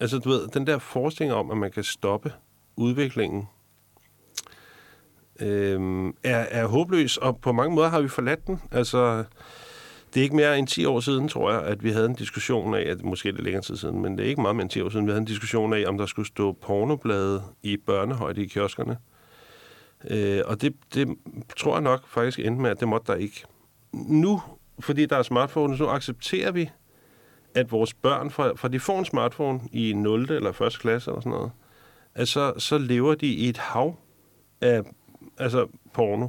[0.00, 2.32] Altså, du ved, den der forestilling om, at man kan stoppe
[2.76, 3.48] udviklingen,
[5.40, 8.60] øhm, er, er håbløs, og på mange måder har vi forladt den.
[8.70, 9.24] Altså,
[10.14, 12.74] det er ikke mere end 10 år siden, tror jeg, at vi havde en diskussion
[12.74, 14.80] af, at måske lidt længere tid siden, men det er ikke meget mere end 10
[14.80, 18.46] år siden, vi havde en diskussion af, om der skulle stå pornoblade i børnehøjde i
[18.46, 18.96] kioskerne.
[20.10, 21.08] Øh, og det, det
[21.56, 23.44] tror jeg nok faktisk endte med, at det måtte der ikke.
[23.92, 24.42] Nu
[24.80, 26.70] fordi der er smartphones, så accepterer vi,
[27.54, 30.30] at vores børn, fra, fra de får en smartphone i 0.
[30.30, 30.78] eller 1.
[30.80, 31.50] klasse eller sådan noget,
[32.14, 33.96] at så, så lever de i et hav
[34.60, 34.82] af
[35.38, 36.28] altså porno.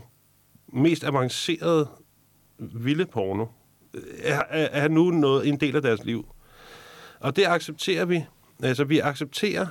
[0.67, 1.87] Mest avanceret
[2.57, 3.45] vilde porno
[4.23, 6.25] er, er, er nu noget, en del af deres liv.
[7.19, 8.25] Og det accepterer vi.
[8.63, 9.67] Altså, vi accepterer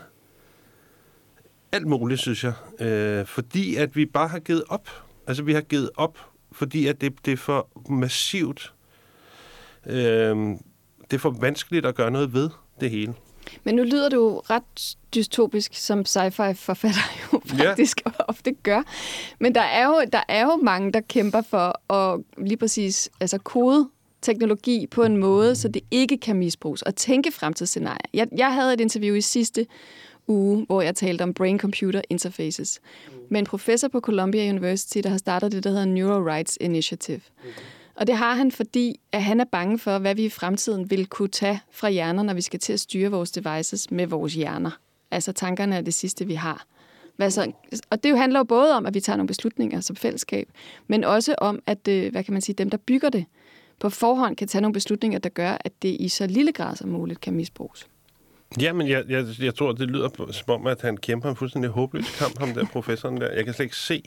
[1.73, 2.53] alt muligt, synes jeg.
[2.81, 4.89] Øh, fordi at vi bare har givet op.
[5.27, 6.19] Altså, vi har givet op
[6.55, 8.73] fordi at det, det er for massivt.
[9.87, 10.37] Øh,
[11.11, 12.51] det er for vanskeligt at gøre noget ved
[12.81, 13.15] det hele.
[13.65, 18.11] Men nu lyder du ret dystopisk, som sci-fi-forfatter jo faktisk ja.
[18.29, 18.83] ofte gør.
[19.39, 23.39] Men der er, jo, der er jo mange, der kæmper for at lige præcis altså
[23.39, 23.89] kode
[24.23, 28.09] teknologi på en måde, så det ikke kan misbruges, og tænke fremtidsscenarier.
[28.15, 29.67] Jeg, jeg havde et interview i sidste
[30.27, 32.81] uge, hvor jeg talte om brain-computer interfaces,
[33.29, 37.21] med en professor på Columbia University, der har startet det, der hedder Neural Rights Initiative.
[37.95, 41.07] Og det har han, fordi at han er bange for, hvad vi i fremtiden vil
[41.07, 44.71] kunne tage fra hjerner, når vi skal til at styre vores devices med vores hjerner.
[45.11, 46.67] Altså tankerne er det sidste, vi har.
[47.17, 47.53] Hvad så?
[47.91, 50.49] Og det jo handler jo både om, at vi tager nogle beslutninger som fællesskab,
[50.87, 53.25] men også om, at øh, hvad kan man sige, dem, der bygger det,
[53.81, 56.89] på forhånd kan tage nogle beslutninger, der gør, at det i så lille grad som
[56.89, 57.89] muligt kan misbruges.
[58.61, 61.71] Ja, men jeg, jeg, jeg tror, det lyder som om, at han kæmper en fuldstændig
[61.71, 63.33] håbløs kamp, ham der professoren der.
[63.33, 64.03] Jeg kan slet ikke se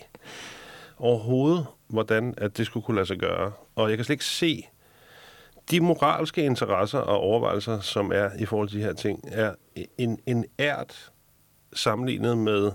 [0.97, 3.51] overhovedet, hvordan at det skulle kunne lade sig gøre.
[3.75, 4.67] Og jeg kan slet ikke se
[5.71, 9.53] de moralske interesser og overvejelser, som er i forhold til de her ting, er
[9.97, 11.11] en, en ært
[11.73, 12.71] sammenlignet med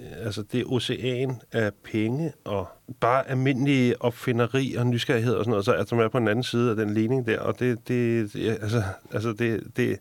[0.00, 2.68] øh, altså det ocean af penge og
[3.00, 6.42] bare almindelige opfinderi og nysgerrighed og sådan noget, så er man er på den anden
[6.42, 9.98] side af den ligning der, og det, det altså, altså det, det,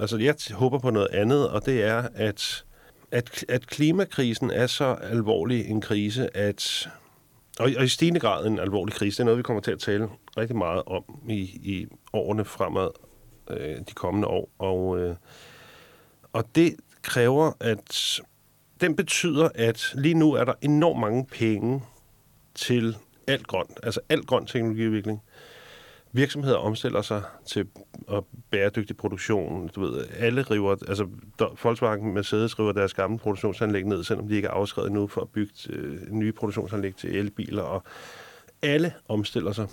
[0.00, 2.64] altså jeg håber på noget andet, og det er, at,
[3.10, 6.88] at, at klimakrisen er så alvorlig en krise, at
[7.58, 9.16] og, og i stigende grad en alvorlig krise.
[9.16, 12.88] Det er noget, vi kommer til at tale rigtig meget om i, i årene fremad,
[13.50, 14.50] øh, de kommende år.
[14.58, 15.16] Og, øh,
[16.32, 18.20] og det kræver, at
[18.80, 21.82] den betyder, at lige nu er der enormt mange penge
[22.54, 22.96] til
[23.26, 25.22] alt grønt, altså alt grøn teknologiudvikling.
[26.12, 27.66] Virksomheder omstiller sig til
[28.12, 29.68] at bæredygtig produktion.
[29.68, 31.06] Du ved, alle river, altså
[31.62, 35.28] Volkswagen Mercedes river deres gamle produktionsanlæg ned, selvom de ikke er afskrevet nu for at
[35.28, 37.82] bygge øh, nye produktionsanlæg til elbiler, og
[38.62, 39.66] alle omstiller sig.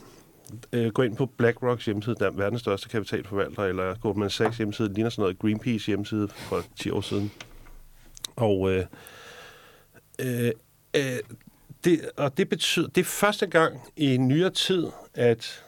[0.74, 4.94] Øh, gå ind på BlackRocks hjemmeside, der er verdens største kapitalforvalter, eller Goldman Sachs hjemmeside,
[4.94, 7.32] ligner sådan noget Greenpeace hjemmeside for 10 år siden.
[8.36, 8.86] Og, øh,
[10.22, 10.52] øh,
[10.96, 11.20] øh,
[11.84, 15.65] det, og det betyder, det er første gang i nyere tid, at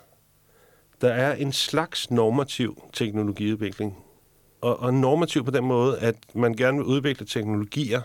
[1.02, 3.98] der er en slags normativ teknologiudvikling.
[4.62, 8.02] Og, og normativ på den måde, at man gerne vil udvikle teknologier,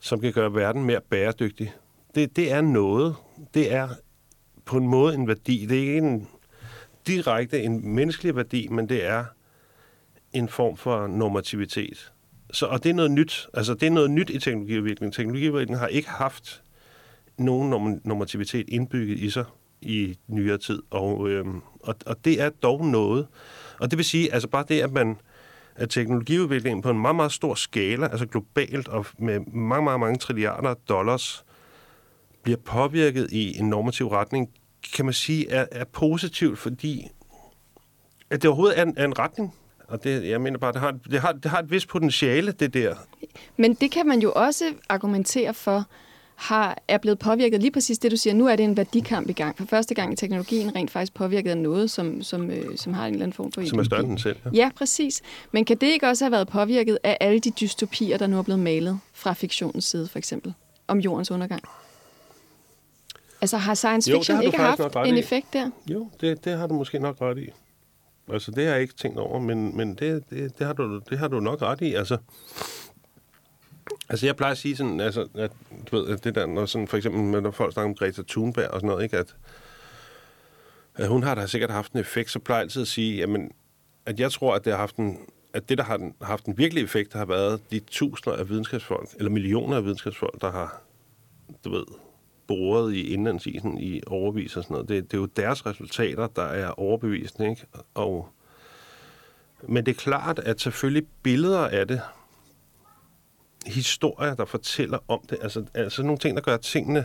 [0.00, 1.72] som kan gøre verden mere bæredygtig.
[2.14, 3.14] Det, det er noget.
[3.54, 3.88] Det er
[4.64, 5.66] på en måde en værdi.
[5.66, 6.28] Det er ikke en
[7.06, 9.24] direkte en menneskelig værdi, men det er
[10.32, 12.12] en form for normativitet.
[12.52, 13.48] Så, og det er noget nyt.
[13.54, 15.12] Altså, det er noget nyt i teknologiudviklingen.
[15.12, 16.62] Teknologiudviklingen har ikke haft
[17.38, 19.44] nogen normativitet indbygget i sig
[19.80, 20.82] i nyere tid.
[20.90, 23.26] Og, øhm, og, og det er dog noget.
[23.80, 25.16] Og det vil sige, altså bare det, at man
[25.76, 30.18] at teknologiudviklingen på en meget, meget stor skala, altså globalt og med mange, mange, mange
[30.18, 31.44] trilliarder dollars,
[32.42, 34.50] bliver påvirket i en normativ retning,
[34.94, 37.08] kan man sige, er, er positivt, fordi
[38.30, 39.54] at det overhovedet er en, er en retning,
[39.88, 42.74] og det, jeg mener bare, det har, det, har, det har et vist potentiale, det
[42.74, 42.94] der.
[43.56, 45.84] Men det kan man jo også argumentere for,
[46.36, 48.34] har, er blevet påvirket lige præcis det, du siger.
[48.34, 49.58] Nu er det en værdikamp i gang.
[49.58, 53.06] For første gang i teknologien rent faktisk påvirket af noget, som, som, øh, som har
[53.06, 54.36] en eller anden form for Som er større end den selv.
[54.44, 54.50] Ja.
[54.54, 55.22] ja, præcis.
[55.52, 58.42] Men kan det ikke også have været påvirket af alle de dystopier, der nu er
[58.42, 60.54] blevet malet fra fiktionens side, for eksempel,
[60.88, 61.62] om jordens undergang?
[63.40, 65.70] Altså har science fiction jo, ikke haft en effekt der?
[65.86, 67.48] Jo, det, det har du måske nok ret i.
[68.32, 71.18] Altså, det har jeg ikke tænkt over, men, men det, det, det, har du, det
[71.18, 71.94] har du nok ret i.
[71.94, 72.18] Altså,
[74.08, 75.50] altså jeg plejer at sige sådan, altså, at,
[75.90, 78.80] du ved, det der, når, sådan, for eksempel, når folk snakker om Greta Thunberg og
[78.80, 79.36] sådan noget, ikke, at,
[80.94, 83.50] at hun har da sikkert haft en effekt, så plejer jeg altid at sige, jamen,
[84.06, 85.18] at jeg tror, at det har haft en,
[85.52, 89.30] at det, der har haft en virkelig effekt, har været de tusinder af videnskabsfolk, eller
[89.30, 90.82] millioner af videnskabsfolk, der har,
[91.64, 91.84] du ved,
[92.46, 94.88] boret i indlandsisen i overvis og sådan noget.
[94.88, 97.66] Det, det er jo deres resultater, der er overbevisende, ikke?
[97.94, 98.28] Og,
[99.62, 102.00] men det er klart, at selvfølgelig billeder af det,
[103.66, 107.04] historier, der fortæller om det, altså, altså nogle ting, der gør tingene,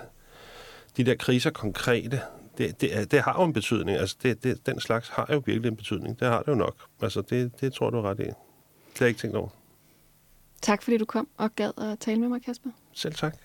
[0.97, 2.21] de der kriser konkrete,
[2.57, 3.97] det, det, det har jo en betydning.
[3.97, 6.19] Altså, det, det, den slags har jo virkelig en betydning.
[6.19, 6.75] Det har det jo nok.
[7.01, 8.23] Altså, det, det tror du er ret i.
[8.23, 8.33] Det
[8.99, 9.49] har jeg ikke tænkt over.
[10.61, 12.69] Tak fordi du kom og gad at tale med mig, Kasper.
[12.93, 13.37] Selv tak.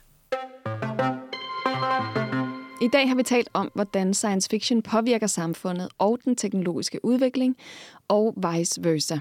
[2.83, 7.57] I dag har vi talt om, hvordan science fiction påvirker samfundet og den teknologiske udvikling,
[8.09, 9.19] og vice versa.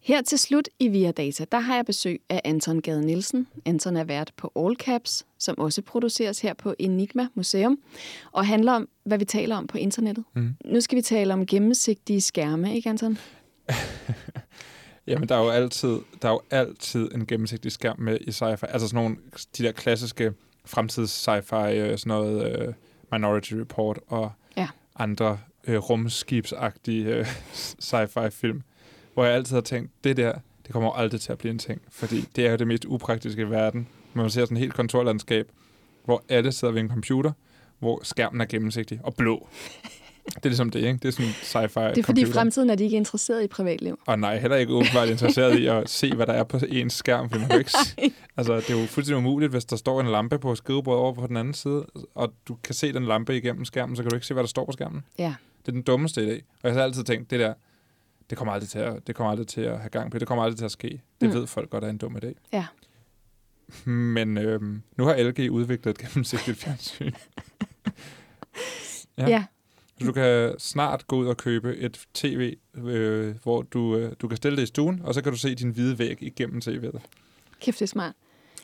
[0.00, 3.46] Her til slut i Via Data, der har jeg besøg af Anton Gade Nielsen.
[3.64, 7.78] Anton er vært på All Caps, som også produceres her på Enigma Museum,
[8.32, 10.24] og handler om, hvad vi taler om på internettet.
[10.34, 10.54] Mm.
[10.64, 13.18] Nu skal vi tale om gennemsigtige skærme, ikke Anton?
[15.08, 18.72] Jamen, der er jo altid, der er jo altid en gennemsigtig skærm med i sci-fi.
[18.72, 19.16] Altså sådan nogle,
[19.58, 20.32] de der klassiske
[20.64, 22.74] fremtids sci-fi, øh, sådan noget uh,
[23.12, 24.68] Minority Report og ja.
[24.96, 25.38] andre
[25.68, 27.26] uh, rumskibsagtige uh,
[27.84, 28.62] sci-fi film,
[29.18, 30.32] hvor jeg altid har tænkt, det der,
[30.66, 33.42] det kommer aldrig til at blive en ting, fordi det er jo det mest upraktiske
[33.42, 33.88] i verden.
[34.14, 35.48] Man ser sådan et helt kontorlandskab,
[36.04, 37.32] hvor alle sidder ved en computer,
[37.78, 39.48] hvor skærmen er gennemsigtig og blå.
[40.26, 40.98] Det er ligesom det, ikke?
[41.02, 43.98] Det er sådan sci-fi Det er fordi i fremtiden er de ikke interesseret i privatliv.
[44.06, 47.30] Og nej, heller ikke åbenbart interesseret i at se, hvad der er på ens skærm.
[47.30, 47.70] For man kan ikke
[48.36, 51.26] altså, det er jo fuldstændig umuligt, hvis der står en lampe på skrivebordet over på
[51.26, 54.26] den anden side, og du kan se den lampe igennem skærmen, så kan du ikke
[54.26, 55.04] se, hvad der står på skærmen.
[55.18, 55.34] Ja.
[55.60, 56.58] Det er den dummeste idé.
[56.62, 57.54] Og jeg har altid tænkt, det der,
[58.30, 60.18] det kommer aldrig til at, det kommer aldrig til at have gang på.
[60.18, 61.02] Det kommer aldrig til at ske.
[61.20, 61.34] Det mm.
[61.34, 62.32] ved folk godt er en dum idé.
[62.52, 62.66] Ja.
[63.90, 67.12] Men øhm, nu har LG udviklet et gennemsigtigt fjernsyn.
[69.18, 69.28] ja.
[69.28, 69.44] ja.
[69.98, 74.28] Så du kan snart gå ud og købe et tv, øh, hvor du, øh, du
[74.28, 76.98] kan stille det i stuen, og så kan du se din hvide væg igennem tv'et.
[77.60, 78.12] Kæft, det er smart.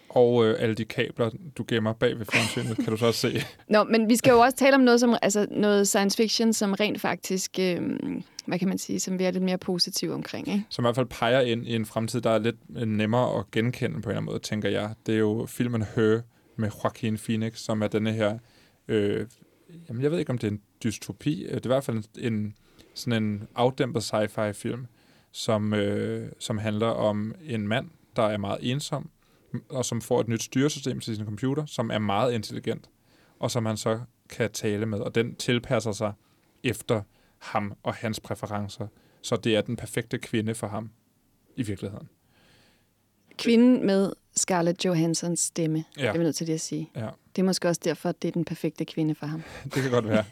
[0.09, 3.43] Og øh, alle de kabler, du gemmer bag ved fjernsynet, kan du så også se.
[3.69, 6.73] Nå, men vi skal jo også tale om noget, som, altså noget science fiction, som
[6.73, 7.81] rent faktisk, øh,
[8.47, 10.49] hvad kan man sige, som vi er lidt mere positive omkring.
[10.49, 10.65] Ikke?
[10.69, 13.51] Som i hvert fald peger ind i en fremtid, der er lidt øh, nemmere at
[13.51, 14.95] genkende på en eller anden måde, tænker jeg.
[15.07, 16.21] Det er jo filmen Her
[16.57, 18.39] med Joaquin Phoenix, som er denne her...
[18.89, 19.27] Øh,
[19.89, 21.47] jamen, jeg ved ikke, om det er en dystopi.
[21.49, 22.55] Det er i hvert fald en,
[22.95, 24.87] sådan en afdæmpet sci-fi film,
[25.33, 29.11] som, øh, som handler om en mand, der er meget ensom,
[29.69, 32.91] og som får et nyt styresystem til sin computer, som er meget intelligent,
[33.39, 36.13] og som han så kan tale med, og den tilpasser sig
[36.63, 37.03] efter
[37.45, 38.87] ham og hans præferencer.
[39.23, 40.91] Så det er den perfekte kvinde for ham,
[41.57, 42.09] i virkeligheden.
[43.39, 46.07] Kvinden med Scarlett Johanssons stemme, ja.
[46.07, 46.91] er vi nødt til det at sige.
[46.97, 47.09] Ja.
[47.37, 49.43] Det er måske også derfor, at det er den perfekte kvinde for ham.
[49.75, 50.25] det kan godt være.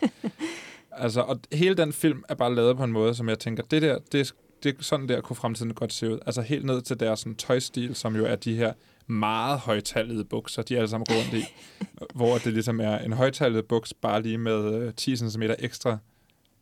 [0.90, 3.82] altså, og hele den film er bare lavet på en måde, som jeg tænker, det
[3.82, 6.18] der, det, det, sådan der kunne fremtiden godt se ud.
[6.26, 8.72] Altså helt ned til deres sådan, tøjstil, som jo er de her
[9.06, 11.44] meget højtallede bukser, de er alle sammen rundt i,
[12.18, 15.98] hvor det ligesom er en højtallet buks, bare lige med 10 øh, cm ekstra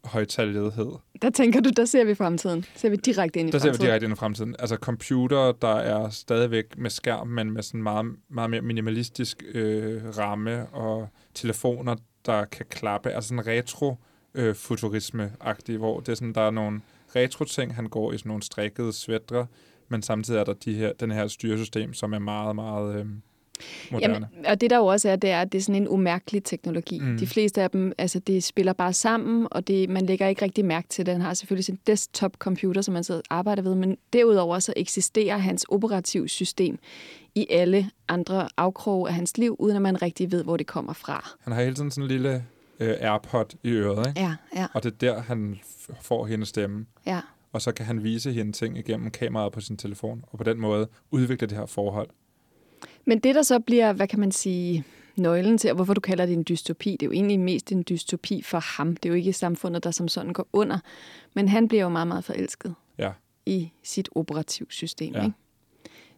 [0.04, 0.92] højtallighed.
[1.22, 2.64] Der tænker du, der ser vi fremtiden.
[2.74, 3.72] Ser vi direkte ind i der fremtiden.
[3.72, 4.56] Der ser vi direkte ind i fremtiden.
[4.58, 10.18] Altså computer, der er stadigvæk med skærm, men med sådan meget, meget mere minimalistisk øh,
[10.18, 11.96] ramme, og telefoner,
[12.26, 13.10] der kan klappe.
[13.10, 16.80] Altså sådan retro-futurisme-agtig, øh, hvor det er sådan, der er nogle
[17.16, 17.74] retro-ting.
[17.74, 19.46] Han går i sådan nogle strikkede svætter,
[19.88, 23.00] men samtidig er der de her, den her styresystem, som er meget, meget...
[23.00, 23.06] Øh,
[23.90, 24.14] moderne.
[24.14, 26.44] Jamen, og det der jo også er, det er, at det er sådan en umærkelig
[26.44, 27.00] teknologi.
[27.00, 27.18] Mm.
[27.18, 30.64] De fleste af dem, altså det spiller bare sammen, og det, man lægger ikke rigtig
[30.64, 31.14] mærke til det.
[31.14, 35.64] Han har selvfølgelig sin desktop-computer, som man så arbejder ved, men derudover så eksisterer hans
[35.68, 36.78] operativsystem
[37.34, 40.92] i alle andre afkroge af hans liv, uden at man rigtig ved, hvor det kommer
[40.92, 41.30] fra.
[41.40, 42.44] Han har hele tiden sådan en lille
[42.80, 44.20] øh, AirPod i øret, ikke?
[44.20, 44.66] Ja, ja.
[44.74, 45.60] Og det er der, han
[46.00, 46.86] får hendes stemme.
[47.06, 47.20] Ja.
[47.52, 50.60] Og så kan han vise hende ting igennem kameraet på sin telefon, og på den
[50.60, 52.08] måde udvikle det her forhold.
[53.04, 54.84] Men det, der så bliver, hvad kan man sige,
[55.16, 57.84] nøglen til, og hvorfor du kalder det en dystopi, det er jo egentlig mest en
[57.88, 58.96] dystopi for ham.
[58.96, 60.78] Det er jo ikke samfundet, der som sådan går under.
[61.34, 63.12] Men han bliver jo meget, meget forelsket ja.
[63.46, 65.14] i sit operativsystem.
[65.14, 65.24] Ja.
[65.24, 65.36] Ikke?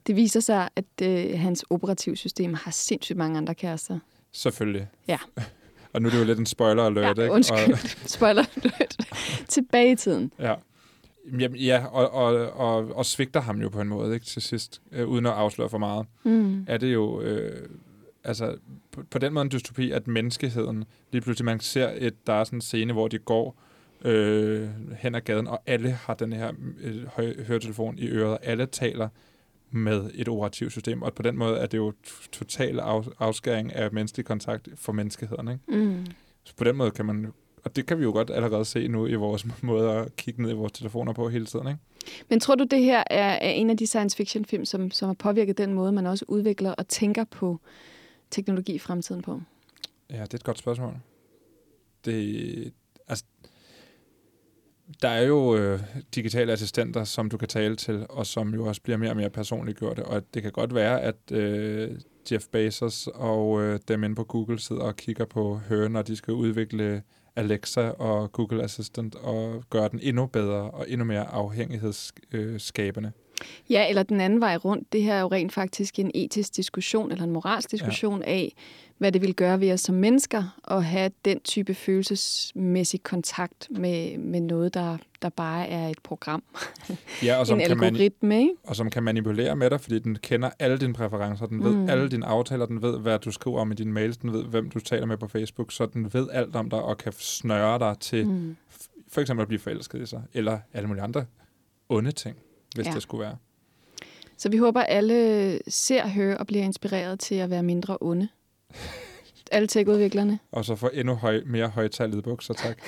[0.06, 3.98] Det viser sig, at øh, hans operativsystem har sindssygt mange andre kærester.
[4.32, 4.88] Selvfølgelig.
[5.08, 5.18] Ja.
[5.92, 7.34] og nu er det jo lidt en spoiler alert, ja, ikke?
[7.34, 7.72] undskyld.
[7.72, 7.78] Og...
[8.16, 8.96] spoiler alert.
[9.48, 10.32] Tilbage i tiden.
[10.38, 10.54] Ja.
[11.38, 14.82] Jamen, ja, og, og, og, og svigter ham jo på en måde, ikke, til sidst,
[14.92, 16.06] øh, uden at afsløre for meget.
[16.24, 16.64] Mm.
[16.68, 17.68] Er det jo, øh,
[18.24, 18.56] altså,
[18.90, 22.44] på, på den måde en dystopi, at menneskeheden, lige pludselig man ser, et, der er
[22.44, 23.56] sådan en scene, hvor de går
[24.04, 24.68] øh,
[24.98, 29.08] hen ad gaden, og alle har den her øh, høretelefon i øret, og alle taler
[29.70, 31.92] med et operativt system, og på den måde er det jo
[32.32, 35.84] total af, afskæring af menneskelig kontakt for menneskeheden, ikke?
[35.86, 36.06] Mm.
[36.44, 37.32] Så på den måde kan man
[37.64, 40.50] og det kan vi jo godt allerede se nu i vores måde at kigge ned
[40.50, 41.68] i vores telefoner på hele tiden.
[41.68, 41.80] Ikke?
[42.28, 45.06] Men tror du, det her er, er en af de science fiction film, som, som
[45.06, 47.60] har påvirket den måde, man også udvikler og tænker på
[48.30, 49.40] teknologi i fremtiden på?
[50.10, 50.96] Ja, det er et godt spørgsmål.
[52.04, 52.72] Det,
[53.08, 53.24] altså,
[55.02, 55.80] der er jo øh,
[56.14, 59.30] digitale assistenter, som du kan tale til, og som jo også bliver mere og mere
[59.30, 60.06] personligt gjorte.
[60.06, 61.90] Og det kan godt være, at øh,
[62.32, 66.16] Jeff Bezos og øh, dem inde på Google sidder og kigger på Høre, når de
[66.16, 67.02] skal udvikle
[67.36, 73.12] Alexa og Google Assistant og gøre den endnu bedre og endnu mere afhængighedsskabende.
[73.70, 74.92] Ja, eller den anden vej rundt.
[74.92, 78.30] Det her er jo rent faktisk en etisk diskussion eller en moralsk diskussion ja.
[78.30, 78.54] af,
[79.02, 84.18] hvad det vil gøre ved os som mennesker at have den type følelsesmæssig kontakt med,
[84.18, 86.42] med noget, der, der bare er et program.
[87.22, 88.54] Ja, og som en kan algoritme, ikke?
[88.64, 91.88] Og som kan manipulere med dig, fordi den kender alle dine præferencer, den ved mm.
[91.88, 94.70] alle dine aftaler, den ved, hvad du skriver om i dine mails, den ved, hvem
[94.70, 97.96] du taler med på Facebook, så den ved alt om dig og kan snøre dig
[98.00, 98.56] til mm.
[99.08, 101.24] for eksempel at blive forelsket i sig, eller alle mulige andre
[101.88, 102.36] onde ting,
[102.74, 102.92] hvis ja.
[102.92, 103.36] det skulle være.
[104.36, 108.28] Så vi håber, alle ser, hører og bliver inspireret til at være mindre onde.
[109.52, 110.38] Alle tech-udviklerne.
[110.52, 112.82] Og så få endnu høj, mere højtalede bukser, tak.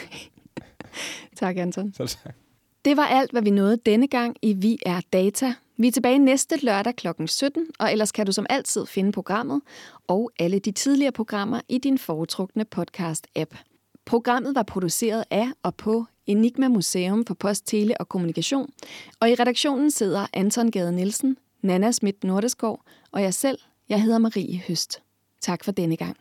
[1.41, 1.93] tak, Anton.
[1.97, 2.35] Selv tak.
[2.85, 5.55] Det var alt, hvad vi nåede denne gang i Vi er Data.
[5.77, 7.09] Vi er tilbage næste lørdag kl.
[7.27, 9.61] 17, og ellers kan du som altid finde programmet
[10.07, 13.57] og alle de tidligere programmer i din foretrukne podcast-app.
[14.05, 18.71] Programmet var produceret af og på Enigma Museum for Post, Tele og Kommunikation,
[19.21, 22.81] og i redaktionen sidder Anton Gade Nielsen, Nana Schmidt Nordeskov
[23.13, 23.59] og jeg selv,
[23.89, 25.04] jeg hedder Marie Høst.
[25.45, 26.17] Tak for denne gang.